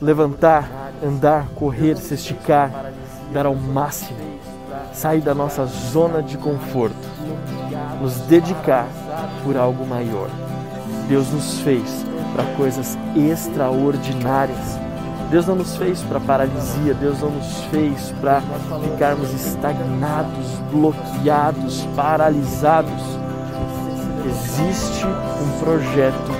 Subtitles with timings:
[0.00, 2.92] levantar, andar, correr, se esticar,
[3.32, 4.18] dar ao máximo,
[4.92, 6.96] sair da nossa zona de conforto,
[8.00, 8.86] nos dedicar
[9.44, 10.28] por algo maior.
[11.08, 12.04] Deus nos fez
[12.34, 14.78] para coisas extraordinárias.
[15.30, 18.42] Deus não nos fez para paralisia, Deus não nos fez para
[18.82, 23.18] ficarmos estagnados, bloqueados, paralisados.
[24.26, 26.32] Existe um projeto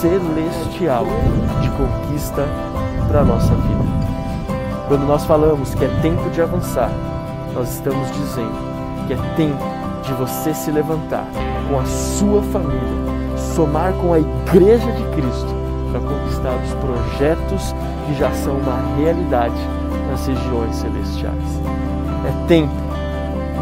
[0.00, 1.06] celestial
[1.62, 2.46] de conquista
[3.14, 3.84] para a nossa vida.
[4.88, 6.90] Quando nós falamos que é tempo de avançar,
[7.54, 8.56] nós estamos dizendo
[9.06, 9.64] que é tempo
[10.02, 11.24] de você se levantar
[11.68, 12.82] com a sua família,
[13.54, 15.54] somar com a igreja de Cristo
[15.92, 17.72] para conquistar os projetos
[18.04, 19.54] que já são uma realidade
[20.10, 21.60] nas regiões celestiais.
[22.26, 22.74] É tempo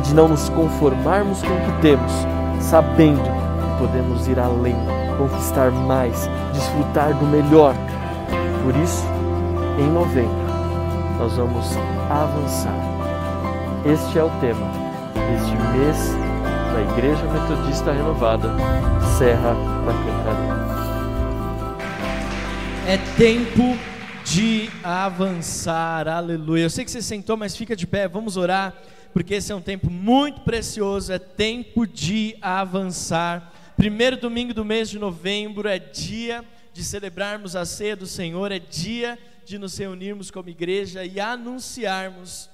[0.03, 2.12] de não nos conformarmos com o que temos,
[2.59, 4.77] sabendo que podemos ir além,
[5.19, 7.75] conquistar mais, desfrutar do melhor.
[8.65, 9.12] Por isso,
[9.79, 10.37] em novembro,
[11.19, 11.67] nós vamos
[12.11, 12.77] avançar.
[13.87, 14.70] Este é o tema
[15.15, 15.97] deste mês
[16.73, 18.48] da Igreja Metodista Renovada,
[19.19, 19.55] Serra
[19.87, 20.62] da Cantareira.
[22.87, 23.78] É tempo
[24.25, 26.65] de avançar, aleluia.
[26.65, 28.75] Eu sei que você sentou, mas fica de pé, vamos orar,
[29.12, 33.53] porque esse é um tempo muito precioso, é tempo de avançar.
[33.77, 38.59] Primeiro domingo do mês de novembro é dia de celebrarmos a ceia do Senhor, é
[38.59, 42.48] dia de nos reunirmos como igreja e anunciarmos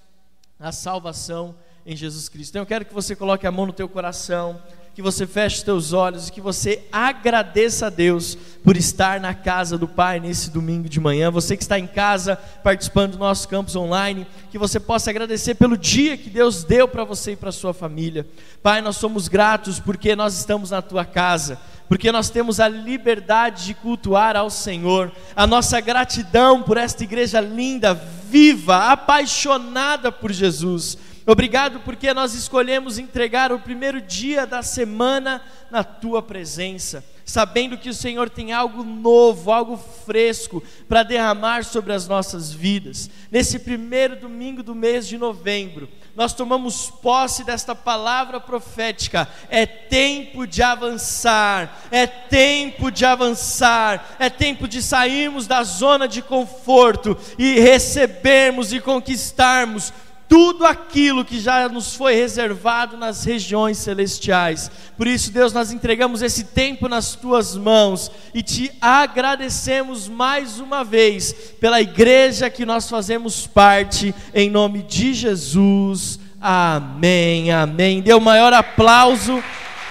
[0.58, 1.55] a salvação
[1.86, 2.50] em Jesus Cristo.
[2.50, 4.61] Então eu quero que você coloque a mão no teu coração,
[4.98, 9.32] que você feche os teus olhos e que você agradeça a Deus por estar na
[9.32, 11.30] casa do Pai nesse domingo de manhã.
[11.30, 15.78] Você que está em casa participando do nosso campus online, que você possa agradecer pelo
[15.78, 18.27] dia que Deus deu para você e para sua família.
[18.60, 23.64] Pai, nós somos gratos porque nós estamos na tua casa porque nós temos a liberdade
[23.64, 30.98] de cultuar ao Senhor, a nossa gratidão por esta igreja linda, viva, apaixonada por Jesus.
[31.30, 37.90] Obrigado porque nós escolhemos entregar o primeiro dia da semana na tua presença, sabendo que
[37.90, 43.11] o Senhor tem algo novo, algo fresco para derramar sobre as nossas vidas.
[43.30, 45.86] Nesse primeiro domingo do mês de novembro,
[46.17, 49.28] nós tomamos posse desta palavra profética.
[49.50, 56.22] É tempo de avançar, é tempo de avançar, é tempo de sairmos da zona de
[56.22, 59.92] conforto e recebermos e conquistarmos
[60.28, 64.70] tudo aquilo que já nos foi reservado nas regiões celestiais.
[64.96, 70.84] Por isso, Deus, nós entregamos esse tempo nas tuas mãos e te agradecemos mais uma
[70.84, 76.20] vez pela igreja que nós fazemos parte, em nome de Jesus.
[76.40, 78.02] Amém, amém.
[78.02, 79.42] Dê o maior aplauso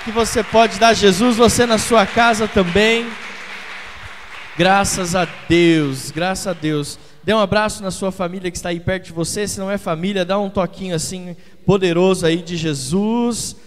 [0.05, 3.07] que você pode dar a Jesus, você na sua casa também.
[4.55, 6.97] Graças a Deus, graças a Deus.
[7.27, 9.45] Dê um abraço na sua família que está aí perto de você.
[9.45, 13.57] Se não é família, dá um toquinho assim poderoso aí de Jesus.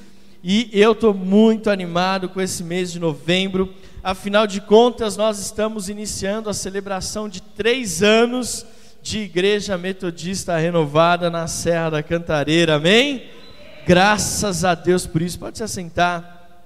[0.43, 3.71] E eu estou muito animado com esse mês de novembro.
[4.03, 8.65] Afinal de contas, nós estamos iniciando a celebração de três anos
[9.03, 12.77] de Igreja Metodista Renovada na Serra da Cantareira.
[12.77, 13.25] Amém?
[13.87, 15.39] Graças a Deus por isso.
[15.39, 16.65] Pode se assentar.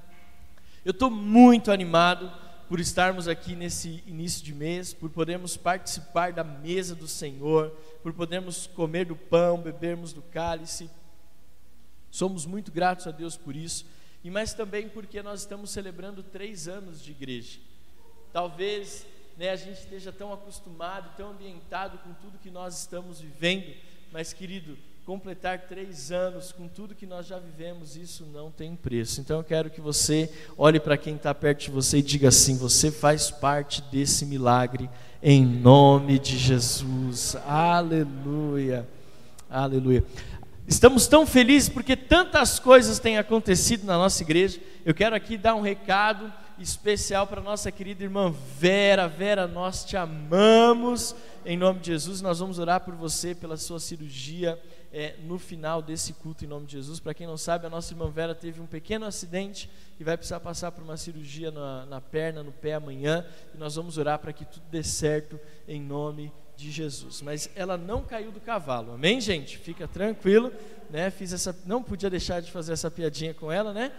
[0.84, 2.30] Eu estou muito animado
[2.68, 7.70] por estarmos aqui nesse início de mês, por podermos participar da mesa do Senhor,
[8.02, 10.90] por podermos comer do pão, bebermos do cálice.
[12.10, 13.86] Somos muito gratos a Deus por isso,
[14.22, 17.58] e mas também porque nós estamos celebrando três anos de igreja.
[18.32, 23.74] Talvez né, a gente esteja tão acostumado, tão ambientado com tudo que nós estamos vivendo,
[24.10, 29.20] mas querido, completar três anos com tudo que nós já vivemos, isso não tem preço.
[29.20, 32.56] Então eu quero que você olhe para quem está perto de você e diga assim:
[32.56, 34.88] você faz parte desse milagre,
[35.22, 37.36] em nome de Jesus.
[37.46, 38.88] Aleluia,
[39.50, 40.02] aleluia.
[40.66, 44.58] Estamos tão felizes porque tantas coisas têm acontecido na nossa igreja.
[44.86, 49.08] Eu quero aqui dar um recado especial para nossa querida irmã Vera.
[49.08, 51.14] Vera, nós te amamos.
[51.44, 54.58] Em nome de Jesus, nós vamos orar por você, pela sua cirurgia
[54.92, 57.00] é, no final desse culto em nome de Jesus.
[57.00, 59.68] Para quem não sabe, a nossa irmã Vera teve um pequeno acidente
[59.98, 63.26] e vai precisar passar por uma cirurgia na, na perna, no pé amanhã.
[63.52, 67.20] E nós vamos orar para que tudo dê certo em nome de Jesus.
[67.22, 69.58] Mas ela não caiu do cavalo, amém, gente?
[69.58, 70.52] Fica tranquilo,
[70.88, 71.10] né?
[71.10, 73.90] Fiz essa, não podia deixar de fazer essa piadinha com ela, né?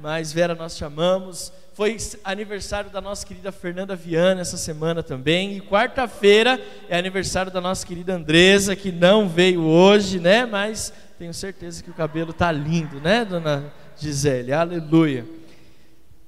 [0.00, 1.52] Mas Vera, nós chamamos.
[1.74, 5.56] Foi aniversário da nossa querida Fernanda Viana essa semana também.
[5.56, 10.46] E quarta-feira é aniversário da nossa querida Andresa, que não veio hoje, né?
[10.46, 14.52] Mas tenho certeza que o cabelo tá lindo, né, dona Gisele?
[14.52, 15.35] Aleluia.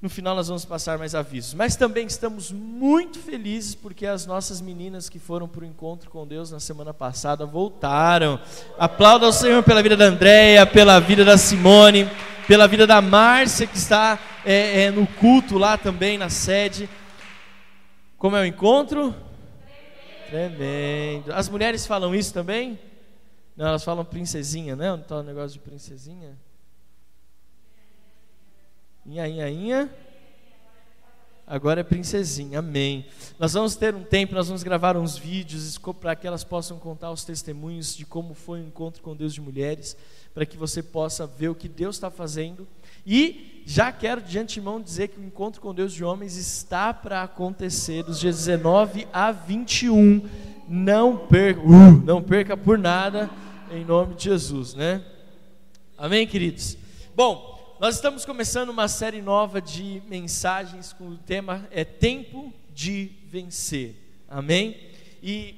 [0.01, 1.53] No final nós vamos passar mais avisos.
[1.53, 6.25] Mas também estamos muito felizes porque as nossas meninas que foram para o encontro com
[6.25, 8.39] Deus na semana passada voltaram.
[8.77, 12.09] Aplauda ao Senhor pela vida da Andréia, pela vida da Simone,
[12.47, 16.89] pela vida da Márcia que está é, é, no culto lá também na sede.
[18.17, 19.13] Como é o encontro?
[20.29, 21.33] Tremendo.
[21.33, 22.79] As mulheres falam isso também?
[23.57, 24.89] Não, elas falam princesinha, né?
[24.91, 26.37] Não está o negócio de princesinha?
[29.05, 29.89] Inha, inha, inha.
[31.49, 33.07] Agora é princesinha, amém.
[33.39, 37.09] Nós vamos ter um tempo, nós vamos gravar uns vídeos para que elas possam contar
[37.09, 39.97] os testemunhos de como foi o encontro com Deus de mulheres,
[40.31, 42.67] para que você possa ver o que Deus está fazendo.
[43.03, 47.23] E já quero de antemão dizer que o encontro com Deus de homens está para
[47.23, 50.21] acontecer dos dias 19 a 21.
[50.67, 53.27] Não perca, uh, não perca por nada,
[53.71, 55.03] em nome de Jesus, né?
[55.97, 56.77] Amém, queridos?
[57.15, 63.13] Bom, nós estamos começando uma série nova de mensagens com o tema é Tempo de
[63.25, 63.95] Vencer.
[64.27, 64.91] Amém?
[65.23, 65.55] E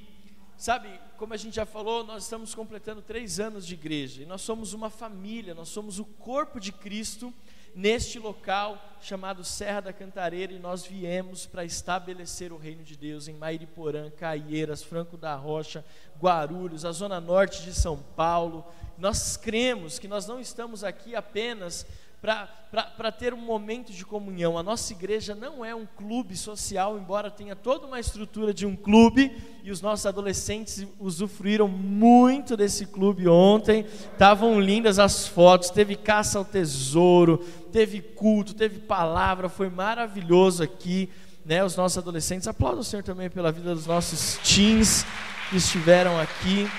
[0.55, 0.87] sabe,
[1.17, 4.71] como a gente já falou, nós estamos completando três anos de igreja e nós somos
[4.73, 7.33] uma família, nós somos o corpo de Cristo
[7.73, 13.27] neste local chamado Serra da Cantareira e nós viemos para estabelecer o reino de Deus
[13.27, 15.83] em Mairiporã, Caieiras, Franco da Rocha,
[16.19, 18.63] Guarulhos, a zona norte de São Paulo.
[18.97, 21.87] Nós cremos que nós não estamos aqui apenas
[22.21, 24.55] para ter um momento de comunhão.
[24.55, 28.75] A nossa igreja não é um clube social, embora tenha toda uma estrutura de um
[28.75, 33.85] clube, e os nossos adolescentes usufruíram muito desse clube ontem.
[34.13, 37.39] Estavam lindas as fotos, teve caça ao tesouro,
[37.71, 41.09] teve culto, teve palavra, foi maravilhoso aqui.
[41.43, 45.03] Né, os nossos adolescentes, aplauda o Senhor também pela vida dos nossos teens
[45.49, 46.69] que estiveram aqui.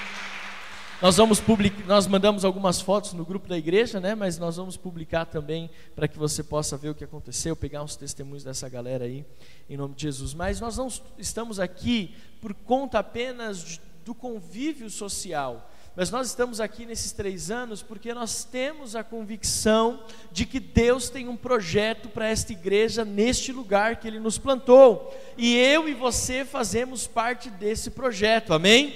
[1.02, 4.14] Nós vamos publicar, nós mandamos algumas fotos no grupo da igreja, né?
[4.14, 7.96] Mas nós vamos publicar também para que você possa ver o que aconteceu, pegar uns
[7.96, 9.26] testemunhos dessa galera aí,
[9.69, 10.32] em nome de Jesus.
[10.32, 10.87] Mas nós não
[11.19, 15.69] estamos aqui por conta apenas do convívio social.
[15.96, 21.10] Mas nós estamos aqui nesses três anos porque nós temos a convicção de que Deus
[21.10, 25.12] tem um projeto para esta igreja neste lugar que Ele nos plantou.
[25.37, 28.94] E eu e você fazemos parte desse projeto, amém?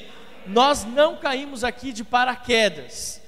[0.49, 3.21] Nós não caímos aqui de paraquedas.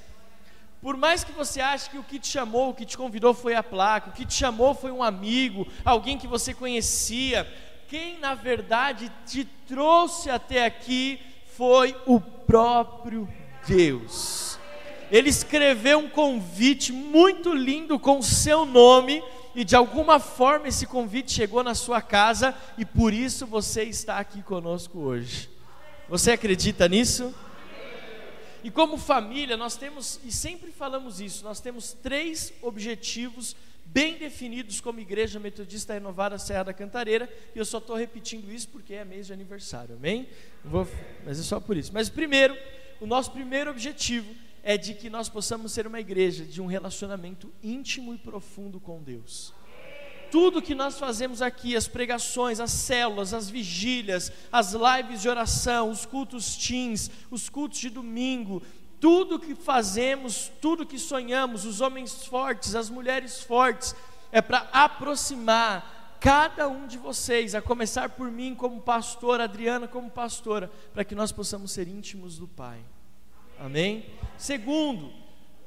[0.80, 3.54] Por mais que você ache que o que te chamou, o que te convidou foi
[3.54, 7.46] a placa, o que te chamou foi um amigo, alguém que você conhecia,
[7.88, 11.20] quem na verdade te trouxe até aqui
[11.56, 13.28] foi o próprio
[13.66, 14.58] Deus.
[15.10, 19.22] Ele escreveu um convite muito lindo com o seu nome,
[19.54, 24.18] e de alguma forma esse convite chegou na sua casa, e por isso você está
[24.18, 25.57] aqui conosco hoje.
[26.08, 27.34] Você acredita nisso?
[28.64, 34.80] E como família, nós temos, e sempre falamos isso, nós temos três objetivos bem definidos
[34.80, 39.04] como Igreja Metodista Renovada Serra da Cantareira, e eu só estou repetindo isso porque é
[39.04, 40.28] mês de aniversário, amém?
[40.64, 40.88] Vou,
[41.24, 41.92] mas é só por isso.
[41.92, 42.56] Mas primeiro,
[43.00, 47.52] o nosso primeiro objetivo é de que nós possamos ser uma igreja de um relacionamento
[47.62, 49.52] íntimo e profundo com Deus
[50.30, 55.90] tudo que nós fazemos aqui, as pregações, as células, as vigílias, as lives de oração,
[55.90, 58.62] os cultos teens, os cultos de domingo,
[59.00, 63.94] tudo que fazemos, tudo que sonhamos, os homens fortes, as mulheres fortes,
[64.32, 70.10] é para aproximar cada um de vocês, a começar por mim como pastor, Adriana como
[70.10, 72.80] pastora, para que nós possamos ser íntimos do Pai.
[73.58, 74.06] Amém?
[74.36, 75.12] Segundo,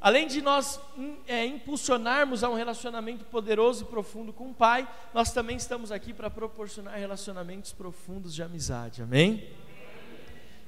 [0.01, 4.91] Além de nós hum, é, impulsionarmos a um relacionamento poderoso e profundo com o Pai,
[5.13, 9.47] nós também estamos aqui para proporcionar relacionamentos profundos de amizade, amém?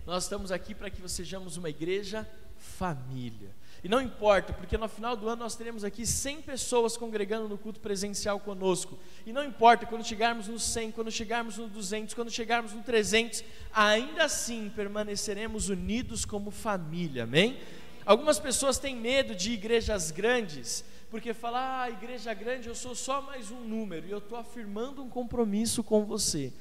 [0.05, 3.49] Nós estamos aqui para que sejamos uma igreja família.
[3.83, 7.57] E não importa, porque no final do ano nós teremos aqui 100 pessoas congregando no
[7.57, 8.97] culto presencial conosco.
[9.25, 13.43] E não importa, quando chegarmos no 100, quando chegarmos no 200, quando chegarmos no 300,
[13.73, 17.57] ainda assim permaneceremos unidos como família, amém?
[18.05, 23.21] Algumas pessoas têm medo de igrejas grandes, porque falam, ah, igreja grande, eu sou só
[23.21, 26.51] mais um número, e eu estou afirmando um compromisso com você.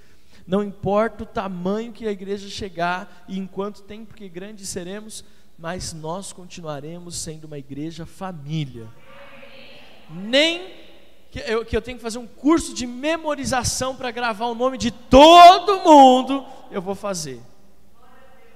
[0.46, 5.24] Não importa o tamanho que a igreja chegar e em quanto tempo que grande seremos,
[5.58, 8.88] mas nós continuaremos sendo uma igreja família.
[10.10, 10.82] Nem
[11.30, 14.76] que eu, que eu tenho que fazer um curso de memorização para gravar o nome
[14.76, 17.40] de todo mundo, eu vou fazer.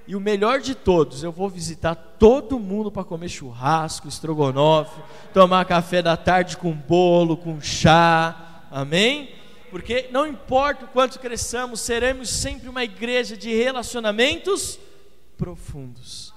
[0.09, 5.03] E o melhor de todos, eu vou visitar todo mundo para comer churrasco, estrogonofe,
[5.35, 8.65] tomar café da tarde com bolo, com chá.
[8.71, 9.31] Amém?
[9.71, 14.79] Porque não importa o quanto cresçamos, seremos sempre uma igreja de relacionamentos
[15.37, 16.33] profundos.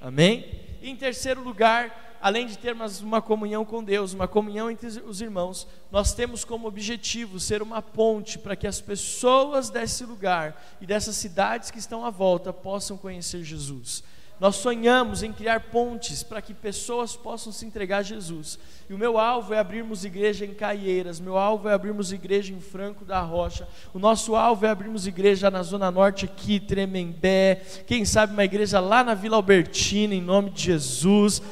[0.00, 0.46] Amém?
[0.82, 5.66] Em terceiro lugar, além de termos uma comunhão com Deus, uma comunhão entre os irmãos,
[5.90, 11.16] nós temos como objetivo ser uma ponte para que as pessoas desse lugar e dessas
[11.16, 14.02] cidades que estão à volta possam conhecer Jesus.
[14.40, 18.56] Nós sonhamos em criar pontes para que pessoas possam se entregar a Jesus.
[18.88, 22.60] E o meu alvo é abrirmos igreja em Caieiras, meu alvo é abrirmos igreja em
[22.60, 27.56] Franco da Rocha, o nosso alvo é abrirmos igreja na Zona Norte aqui, Tremembé,
[27.86, 31.42] quem sabe uma igreja lá na Vila Albertina, em nome de Jesus,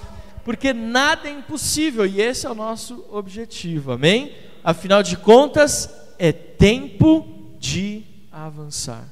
[0.47, 4.33] porque nada é impossível e esse é o nosso objetivo, amém?
[4.63, 7.27] Afinal de contas, é tempo
[7.59, 9.09] de avançar.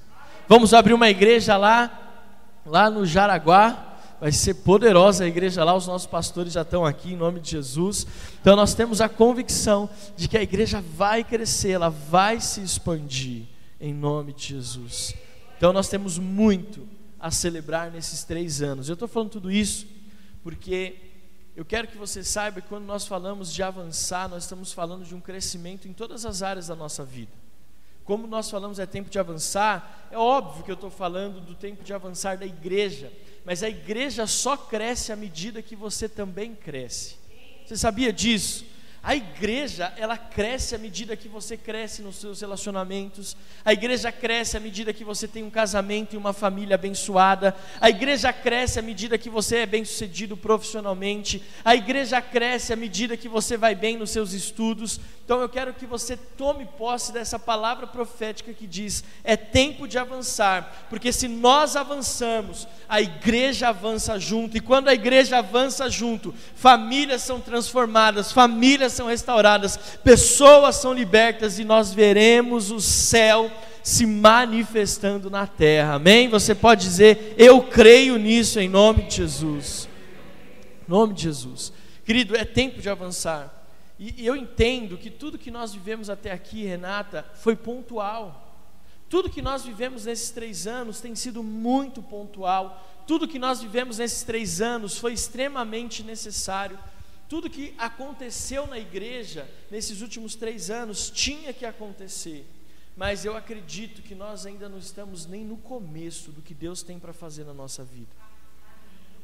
[0.48, 2.22] Vamos abrir uma igreja lá
[2.64, 3.96] lá no Jaraguá.
[4.20, 7.50] Vai ser poderosa a igreja lá, os nossos pastores já estão aqui em nome de
[7.50, 8.06] Jesus.
[8.40, 13.42] Então nós temos a convicção de que a igreja vai crescer, ela vai se expandir
[13.80, 15.12] em nome de Jesus.
[15.56, 16.86] Então nós temos muito
[17.18, 18.88] a celebrar nesses três anos.
[18.88, 19.84] Eu estou falando tudo isso
[20.44, 21.13] porque
[21.56, 25.14] eu quero que você saiba que quando nós falamos de avançar, nós estamos falando de
[25.14, 27.32] um crescimento em todas as áreas da nossa vida.
[28.04, 31.84] Como nós falamos, é tempo de avançar, é óbvio que eu estou falando do tempo
[31.84, 33.10] de avançar da igreja,
[33.44, 37.16] mas a igreja só cresce à medida que você também cresce.
[37.64, 38.66] Você sabia disso?
[39.06, 43.36] A igreja, ela cresce à medida que você cresce nos seus relacionamentos.
[43.62, 47.54] A igreja cresce à medida que você tem um casamento e uma família abençoada.
[47.82, 51.42] A igreja cresce à medida que você é bem-sucedido profissionalmente.
[51.62, 54.98] A igreja cresce à medida que você vai bem nos seus estudos.
[55.22, 59.98] Então eu quero que você tome posse dessa palavra profética que diz: é tempo de
[59.98, 66.34] avançar, porque se nós avançamos, a igreja avança junto, e quando a igreja avança junto,
[66.54, 73.50] famílias são transformadas, famílias são restauradas, pessoas são libertas e nós veremos o céu
[73.82, 75.94] se manifestando na terra.
[75.94, 76.28] Amém?
[76.28, 79.88] Você pode dizer: Eu creio nisso em nome de Jesus.
[80.88, 81.72] Em nome de Jesus.
[82.04, 83.62] Querido, é tempo de avançar.
[83.98, 88.40] E eu entendo que tudo que nós vivemos até aqui, Renata, foi pontual.
[89.08, 92.84] Tudo que nós vivemos nesses três anos tem sido muito pontual.
[93.06, 96.78] Tudo que nós vivemos nesses três anos foi extremamente necessário.
[97.34, 102.48] Tudo que aconteceu na igreja nesses últimos três anos tinha que acontecer.
[102.96, 106.96] Mas eu acredito que nós ainda não estamos nem no começo do que Deus tem
[106.96, 108.14] para fazer na nossa vida.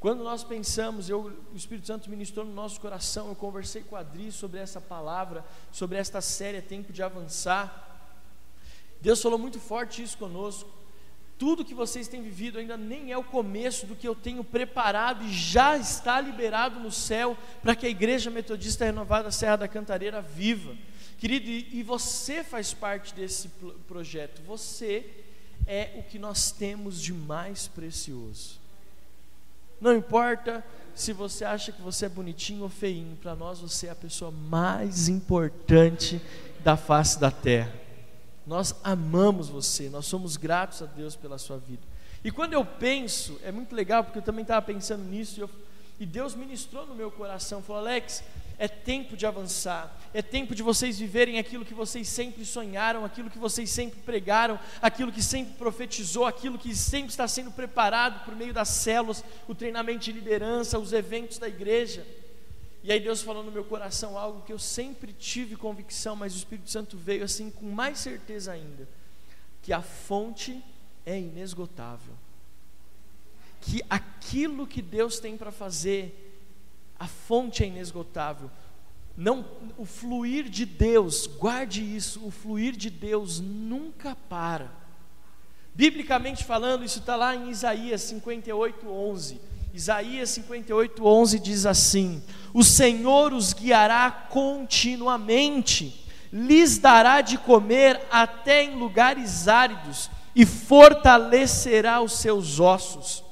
[0.00, 4.00] Quando nós pensamos, eu, o Espírito Santo ministrou no nosso coração, eu conversei com a
[4.00, 8.10] Adri sobre essa palavra, sobre esta série Tempo de Avançar.
[9.00, 10.68] Deus falou muito forte isso conosco.
[11.40, 15.24] Tudo que vocês têm vivido ainda nem é o começo do que eu tenho preparado
[15.24, 20.20] e já está liberado no céu para que a Igreja Metodista Renovada Serra da Cantareira
[20.20, 20.76] viva.
[21.18, 23.48] Querido, e você faz parte desse
[23.88, 25.06] projeto, você
[25.66, 28.60] é o que nós temos de mais precioso.
[29.80, 30.62] Não importa
[30.94, 34.30] se você acha que você é bonitinho ou feinho, para nós você é a pessoa
[34.30, 36.20] mais importante
[36.62, 37.79] da face da terra.
[38.50, 41.82] Nós amamos você, nós somos gratos a Deus pela sua vida.
[42.24, 45.50] E quando eu penso, é muito legal, porque eu também estava pensando nisso, e, eu,
[46.00, 48.24] e Deus ministrou no meu coração, falou: Alex,
[48.58, 53.30] é tempo de avançar, é tempo de vocês viverem aquilo que vocês sempre sonharam, aquilo
[53.30, 58.34] que vocês sempre pregaram, aquilo que sempre profetizou, aquilo que sempre está sendo preparado por
[58.34, 62.04] meio das células, o treinamento de liderança, os eventos da igreja.
[62.82, 66.38] E aí Deus falou no meu coração algo que eu sempre tive convicção, mas o
[66.38, 68.88] Espírito Santo veio assim com mais certeza ainda,
[69.60, 70.62] que a fonte
[71.04, 72.14] é inesgotável.
[73.60, 76.28] Que aquilo que Deus tem para fazer
[76.98, 78.50] a fonte é inesgotável.
[79.16, 79.44] Não,
[79.76, 84.70] o fluir de Deus, guarde isso, o fluir de Deus nunca para.
[85.74, 89.40] Biblicamente falando, isso está lá em Isaías 58, 11.
[89.72, 92.22] Isaías 58, 11 diz assim:
[92.52, 102.00] O Senhor os guiará continuamente, lhes dará de comer até em lugares áridos, e fortalecerá
[102.00, 103.22] os seus ossos.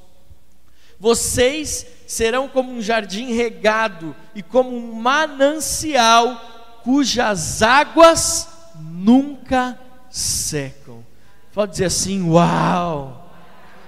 [1.01, 9.79] Vocês serão como um jardim regado e como um manancial cujas águas nunca
[10.09, 11.05] secam.
[11.53, 13.31] Pode dizer assim: Uau!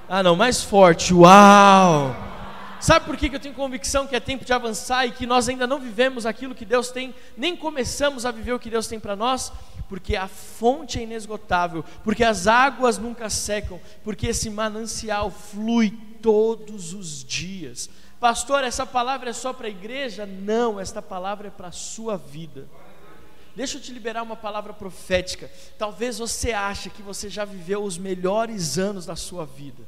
[0.09, 2.20] Ah, não, mais forte: Uau!
[2.81, 5.67] Sabe por que eu tenho convicção que é tempo de avançar e que nós ainda
[5.67, 9.15] não vivemos aquilo que Deus tem, nem começamos a viver o que Deus tem para
[9.15, 9.53] nós?
[9.87, 15.91] Porque a fonte é inesgotável, porque as águas nunca secam, porque esse manancial flui
[16.23, 17.91] todos os dias.
[18.19, 20.25] Pastor, essa palavra é só para a igreja?
[20.25, 22.67] Não, esta palavra é para a sua vida.
[23.55, 25.51] Deixa eu te liberar uma palavra profética.
[25.79, 29.83] Talvez você ache que você já viveu os melhores anos da sua vida.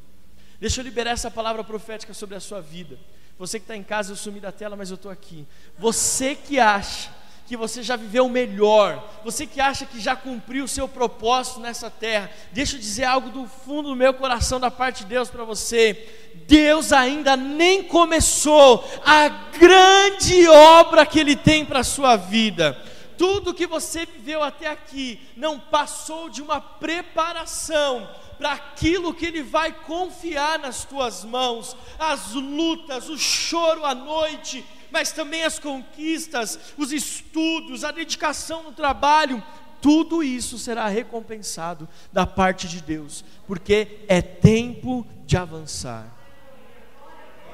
[0.63, 2.97] Deixa eu liberar essa palavra profética sobre a sua vida.
[3.37, 5.45] Você que está em casa, eu sumi da tela, mas eu estou aqui.
[5.77, 7.11] Você que acha
[7.49, 11.91] que você já viveu melhor, você que acha que já cumpriu o seu propósito nessa
[11.91, 15.43] terra, deixa eu dizer algo do fundo do meu coração, da parte de Deus para
[15.43, 16.31] você.
[16.47, 19.29] Deus ainda nem começou a
[19.59, 22.81] grande obra que Ele tem para a sua vida.
[23.23, 29.45] Tudo que você viveu até aqui não passou de uma preparação para aquilo que Ele
[29.45, 36.59] vai confiar nas tuas mãos, as lutas, o choro à noite, mas também as conquistas,
[36.77, 39.41] os estudos, a dedicação no trabalho,
[39.81, 46.13] tudo isso será recompensado da parte de Deus, porque é tempo de avançar.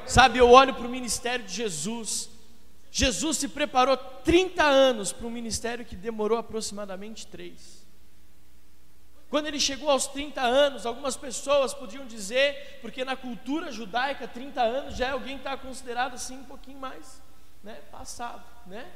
[0.07, 2.38] Sabe, eu olho para o ministério de Jesus.
[2.99, 7.87] Jesus se preparou 30 anos para um ministério que demorou aproximadamente 3.
[9.31, 14.61] Quando ele chegou aos 30 anos, algumas pessoas podiam dizer, porque na cultura judaica, 30
[14.61, 17.23] anos já é alguém que está considerado assim um pouquinho mais
[17.63, 18.91] né, passado, né?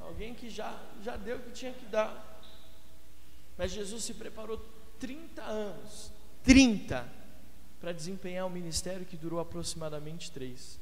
[0.00, 2.40] Alguém que já, já deu o que tinha que dar.
[3.58, 4.64] Mas Jesus se preparou
[4.98, 6.10] 30 anos,
[6.42, 7.06] 30
[7.78, 10.80] para desempenhar um ministério que durou aproximadamente três.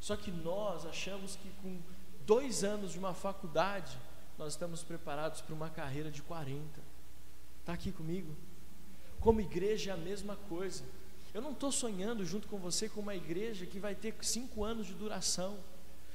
[0.00, 1.78] Só que nós achamos que com
[2.26, 3.96] dois anos de uma faculdade,
[4.38, 6.80] nós estamos preparados para uma carreira de 40.
[7.60, 8.34] Está aqui comigo?
[9.20, 10.82] Como igreja é a mesma coisa.
[11.34, 14.86] Eu não estou sonhando junto com você com uma igreja que vai ter cinco anos
[14.86, 15.58] de duração.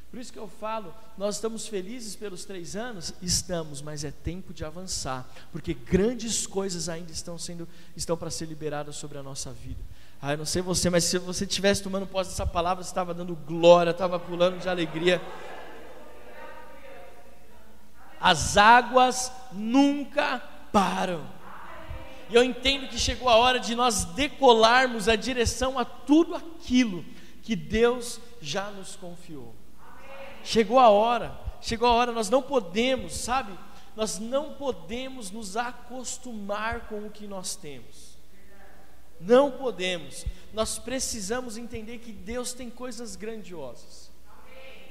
[0.10, 3.14] Por isso que eu falo, nós estamos felizes pelos três anos?
[3.22, 8.46] Estamos, mas é tempo de avançar, porque grandes coisas ainda estão sendo, estão para ser
[8.46, 9.82] liberadas sobre a nossa vida.
[10.22, 13.14] Ah, eu não sei você, mas se você estivesse tomando posse dessa palavra, você estava
[13.14, 15.22] dando glória, estava pulando de alegria.
[18.20, 20.42] As águas nunca
[20.72, 21.26] param.
[22.30, 27.06] E eu entendo que chegou a hora de nós decolarmos a direção a tudo aquilo
[27.44, 29.54] que Deus já nos confiou.
[30.44, 33.54] Chegou a hora, chegou a hora, nós não podemos, sabe?
[33.96, 38.15] Nós não podemos nos acostumar com o que nós temos.
[39.20, 40.26] Não podemos.
[40.54, 44.12] Nós precisamos entender que Deus tem coisas grandiosas.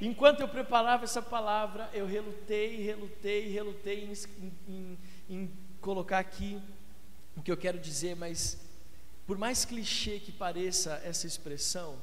[0.01, 4.12] Enquanto eu preparava essa palavra, eu relutei, relutei, relutei em,
[4.68, 4.98] em,
[5.31, 6.61] em colocar aqui
[7.37, 8.59] o que eu quero dizer, mas
[9.27, 11.96] por mais clichê que pareça essa expressão,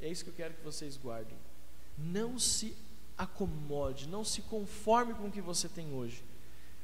[0.00, 1.38] é isso que eu quero que vocês guardem.
[1.96, 2.76] Não se
[3.16, 6.22] acomode, não se conforme com o que você tem hoje,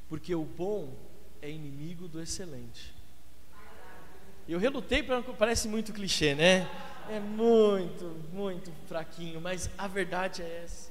[0.08, 0.96] porque o bom
[1.42, 2.94] é inimigo do excelente.
[4.48, 6.68] Eu relutei para parece muito clichê, né?
[7.08, 10.90] É muito, muito fraquinho, mas a verdade é essa.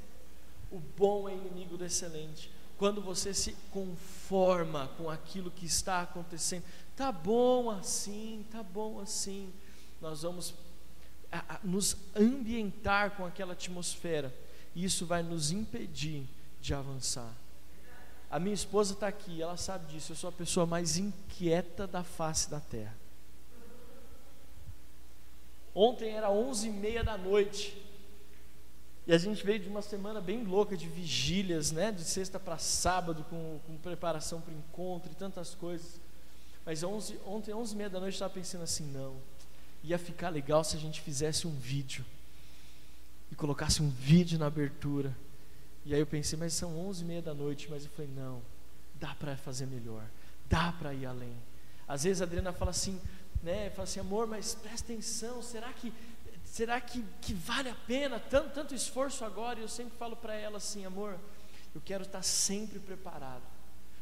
[0.71, 2.51] O bom é inimigo do excelente.
[2.77, 6.63] Quando você se conforma com aquilo que está acontecendo,
[6.95, 9.53] tá bom assim, tá bom assim.
[10.01, 10.53] Nós vamos
[11.63, 14.33] nos ambientar com aquela atmosfera
[14.75, 16.27] isso vai nos impedir
[16.59, 17.33] de avançar.
[18.29, 20.13] A minha esposa está aqui, ela sabe disso.
[20.13, 22.95] Eu sou a pessoa mais inquieta da face da terra.
[25.73, 27.77] Ontem era onze e meia da noite.
[29.07, 31.91] E a gente veio de uma semana bem louca de vigílias, né?
[31.91, 35.99] De sexta para sábado, com, com preparação para o encontro e tantas coisas.
[36.65, 39.15] Mas onze, ontem, onze e meia da noite, eu estava pensando assim: não,
[39.83, 42.05] ia ficar legal se a gente fizesse um vídeo
[43.31, 45.15] e colocasse um vídeo na abertura.
[45.85, 48.41] E aí eu pensei, mas são onze e meia da noite, mas eu falei, não,
[48.95, 50.03] dá para fazer melhor,
[50.47, 51.35] dá para ir além.
[51.87, 53.01] Às vezes a Adriana fala assim,
[53.43, 55.93] né, fala assim, amor, mas presta atenção, será que
[56.43, 59.59] será que, que vale a pena tanto, tanto esforço agora?
[59.59, 61.17] E eu sempre falo para ela assim, amor,
[61.73, 63.43] eu quero estar sempre preparado.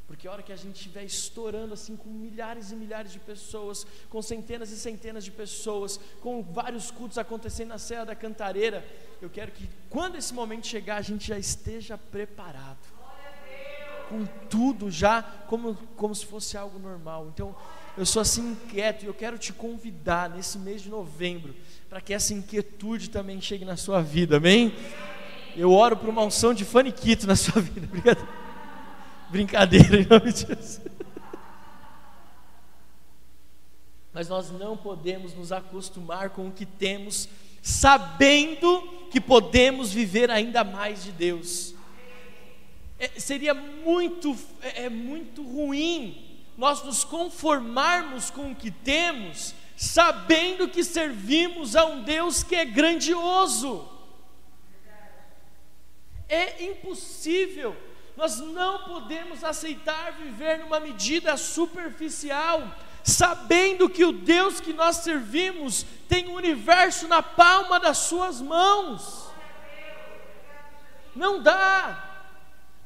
[0.07, 3.85] Porque a hora que a gente estiver estourando assim com milhares e milhares de pessoas,
[4.09, 8.83] com centenas e centenas de pessoas, com vários cultos acontecendo na Serra da Cantareira,
[9.21, 12.79] eu quero que quando esse momento chegar, a gente já esteja preparado.
[14.09, 17.27] Com tudo já como, como se fosse algo normal.
[17.27, 17.55] Então,
[17.97, 21.55] eu sou assim inquieto e eu quero te convidar nesse mês de novembro
[21.89, 24.73] para que essa inquietude também chegue na sua vida, amém?
[25.55, 27.87] Eu oro por uma unção de faniquito na sua vida.
[27.87, 28.27] Obrigado.
[29.29, 30.81] Brincadeira em nome de Jesus.
[34.13, 37.27] Mas nós não podemos nos acostumar com o que temos,
[37.61, 41.73] sabendo que podemos viver ainda mais de Deus.
[42.99, 46.28] É, seria muito, é, é muito ruim
[46.59, 52.65] nós nos conformarmos com o que temos, sabendo que servimos a um Deus que é
[52.65, 53.89] grandioso.
[56.27, 57.75] É impossível
[58.19, 62.61] nós não podemos aceitar viver numa medida superficial.
[63.01, 69.31] sabendo que o Deus que nós servimos tem o universo na palma das suas mãos.
[71.15, 72.08] Não dá.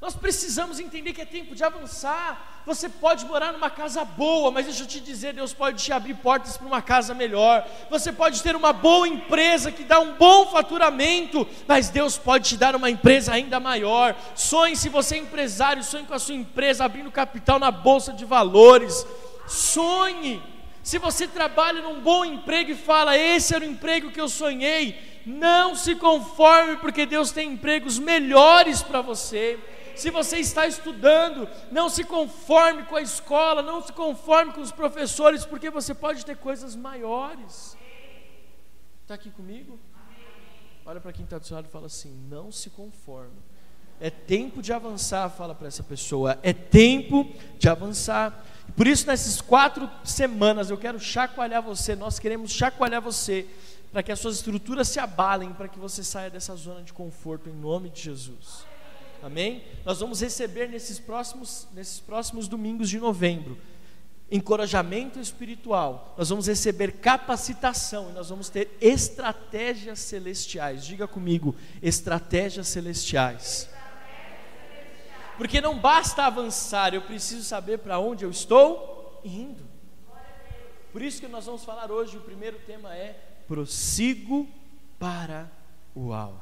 [0.04, 2.62] Nós precisamos entender que é tempo de avançar.
[2.66, 6.16] Você pode morar numa casa boa, mas deixa eu te dizer, Deus pode te abrir
[6.16, 7.66] portas para uma casa melhor.
[7.89, 12.58] Você pode ter uma boa empresa que dá um bom faturamento, mas Deus pode te
[12.58, 14.13] dar uma empresa ainda maior.
[14.36, 18.26] Sonhe se você é empresário, sonhe com a sua empresa abrindo capital na bolsa de
[18.26, 19.08] valores.
[19.48, 20.44] Sonhe.
[20.84, 25.00] Se você trabalha num bom emprego e fala, esse era o emprego que eu sonhei,
[25.26, 29.58] não se conforme, porque Deus tem empregos melhores para você.
[29.96, 34.72] Se você está estudando, não se conforme com a escola, não se conforme com os
[34.72, 37.78] professores, porque você pode ter coisas maiores.
[39.02, 39.80] Está aqui comigo?
[40.86, 43.38] Olha para quem está do seu lado e fala assim: não se conforme.
[44.00, 46.38] É tempo de avançar, fala para essa pessoa.
[46.42, 48.46] É tempo de avançar.
[48.76, 53.48] Por isso, nessas quatro semanas, eu quero chacoalhar você, nós queremos chacoalhar você,
[53.92, 57.50] para que as suas estruturas se abalem, para que você saia dessa zona de conforto,
[57.50, 58.66] em nome de Jesus.
[59.24, 59.64] Amém?
[59.86, 63.58] Nós vamos receber nesses próximos, nesses próximos domingos de novembro
[64.34, 70.84] encorajamento espiritual, nós vamos receber capacitação e nós vamos ter estratégias celestiais.
[70.84, 73.70] Diga comigo, estratégias celestiais.
[75.38, 79.64] Porque não basta avançar, eu preciso saber para onde eu estou indo.
[80.92, 83.14] Por isso que nós vamos falar hoje, o primeiro tema é
[83.48, 84.48] prossigo
[84.98, 85.52] para
[85.94, 86.42] o alvo.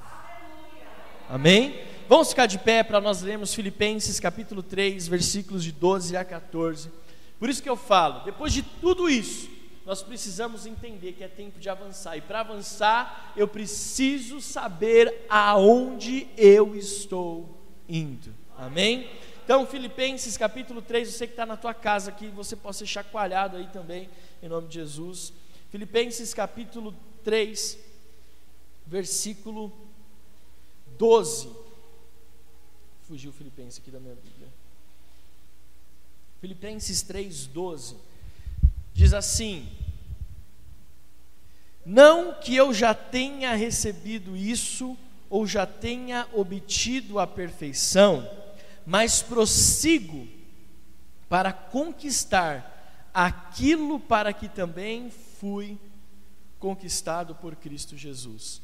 [1.29, 1.90] Amém?
[2.11, 6.91] Vamos ficar de pé para nós lermos Filipenses capítulo 3, versículos de 12 a 14.
[7.39, 9.49] Por isso que eu falo, depois de tudo isso,
[9.85, 12.17] nós precisamos entender que é tempo de avançar.
[12.17, 18.35] E para avançar, eu preciso saber aonde eu estou indo.
[18.57, 19.09] Amém?
[19.45, 23.55] Então, Filipenses capítulo 3, você que está na tua casa aqui, você pode ser chacoalhado
[23.55, 24.09] aí também,
[24.43, 25.31] em nome de Jesus.
[25.69, 26.93] Filipenses capítulo
[27.23, 27.79] 3,
[28.85, 29.71] versículo
[30.97, 31.60] 12.
[33.11, 34.47] Fugiu Filipenses aqui da minha Bíblia.
[36.39, 37.97] Filipenses 3, 12.
[38.93, 39.67] Diz assim:
[41.85, 44.97] Não que eu já tenha recebido isso,
[45.29, 48.25] ou já tenha obtido a perfeição,
[48.85, 50.25] mas prossigo
[51.27, 55.77] para conquistar aquilo para que também fui
[56.59, 58.61] conquistado por Cristo Jesus.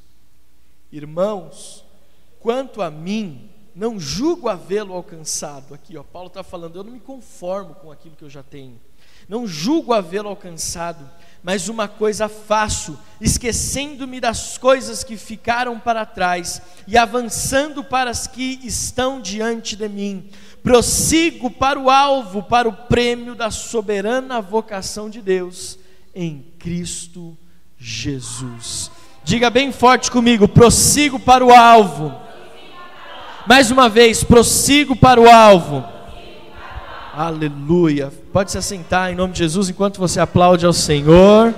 [0.89, 1.83] Irmãos,
[2.39, 5.73] quanto a mim, não julgo havê-lo alcançado.
[5.73, 8.79] Aqui, ó, Paulo está falando, eu não me conformo com aquilo que eu já tenho.
[9.29, 11.07] Não julgo havê-lo alcançado,
[11.43, 18.25] mas uma coisa faço, esquecendo-me das coisas que ficaram para trás e avançando para as
[18.25, 20.29] que estão diante de mim.
[20.63, 25.77] Prossigo para o alvo, para o prêmio da soberana vocação de Deus
[26.15, 27.37] em Cristo
[27.77, 28.89] Jesus.
[29.23, 32.26] Diga bem forte comigo: prossigo para o alvo.
[33.47, 35.81] Mais uma vez, prossigo para o alvo.
[37.13, 38.11] Aleluia.
[38.33, 41.55] Pode se assentar em nome de Jesus enquanto você aplaude ao Senhor.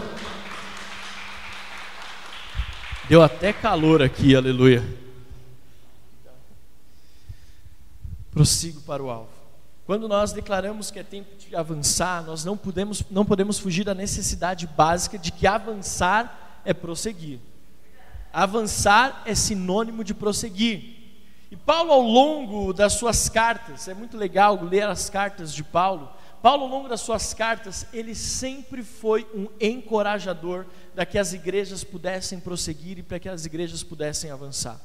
[3.10, 4.88] Deu até calor aqui, aleluia.
[8.30, 9.32] Prossigo para o alvo.
[9.84, 13.96] Quando nós declaramos que é tempo de avançar, nós não podemos, não podemos fugir da
[13.96, 17.40] necessidade básica de que avançar é prosseguir.
[18.32, 20.99] Avançar é sinônimo de prosseguir.
[21.52, 26.12] E Paulo, ao longo das suas cartas, é muito legal ler as cartas de Paulo.
[26.44, 31.84] Paulo, ao longo das suas cartas, ele sempre foi um encorajador para que as igrejas
[31.84, 34.80] pudessem prosseguir e para que as igrejas pudessem avançar.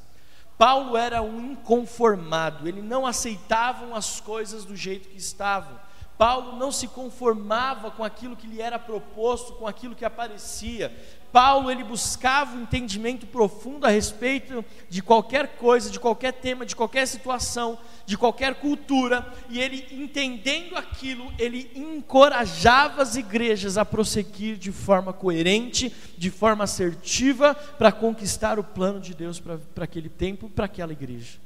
[0.56, 5.78] Paulo era um inconformado, ele não aceitava as coisas do jeito que estavam.
[6.16, 10.92] Paulo não se conformava com aquilo que lhe era proposto, com aquilo que aparecia.
[11.32, 16.76] Paulo ele buscava um entendimento profundo a respeito de qualquer coisa, de qualquer tema, de
[16.76, 24.56] qualquer situação, de qualquer cultura, e ele entendendo aquilo, ele encorajava as igrejas a prosseguir
[24.56, 30.48] de forma coerente, de forma assertiva, para conquistar o plano de Deus para aquele tempo,
[30.48, 31.40] para aquela igreja.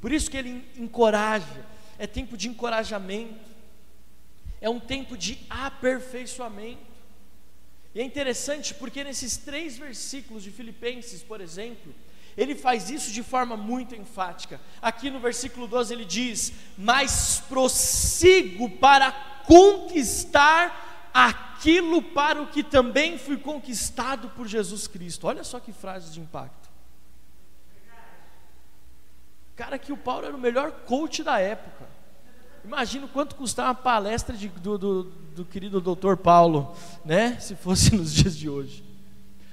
[0.00, 1.66] Por isso que ele encoraja,
[2.02, 3.48] é tempo de encorajamento,
[4.60, 6.90] é um tempo de aperfeiçoamento.
[7.94, 11.94] E é interessante porque nesses três versículos de Filipenses, por exemplo,
[12.36, 14.60] ele faz isso de forma muito enfática.
[14.80, 19.12] Aqui no versículo 12 ele diz: Mas prossigo para
[19.46, 25.28] conquistar aquilo para o que também fui conquistado por Jesus Cristo.
[25.28, 26.62] Olha só que frase de impacto.
[29.54, 31.91] Cara, que o Paulo era o melhor coach da época.
[32.64, 35.02] Imagina quanto custava uma palestra de, do, do,
[35.34, 37.38] do querido doutor Paulo, né?
[37.40, 38.84] Se fosse nos dias de hoje.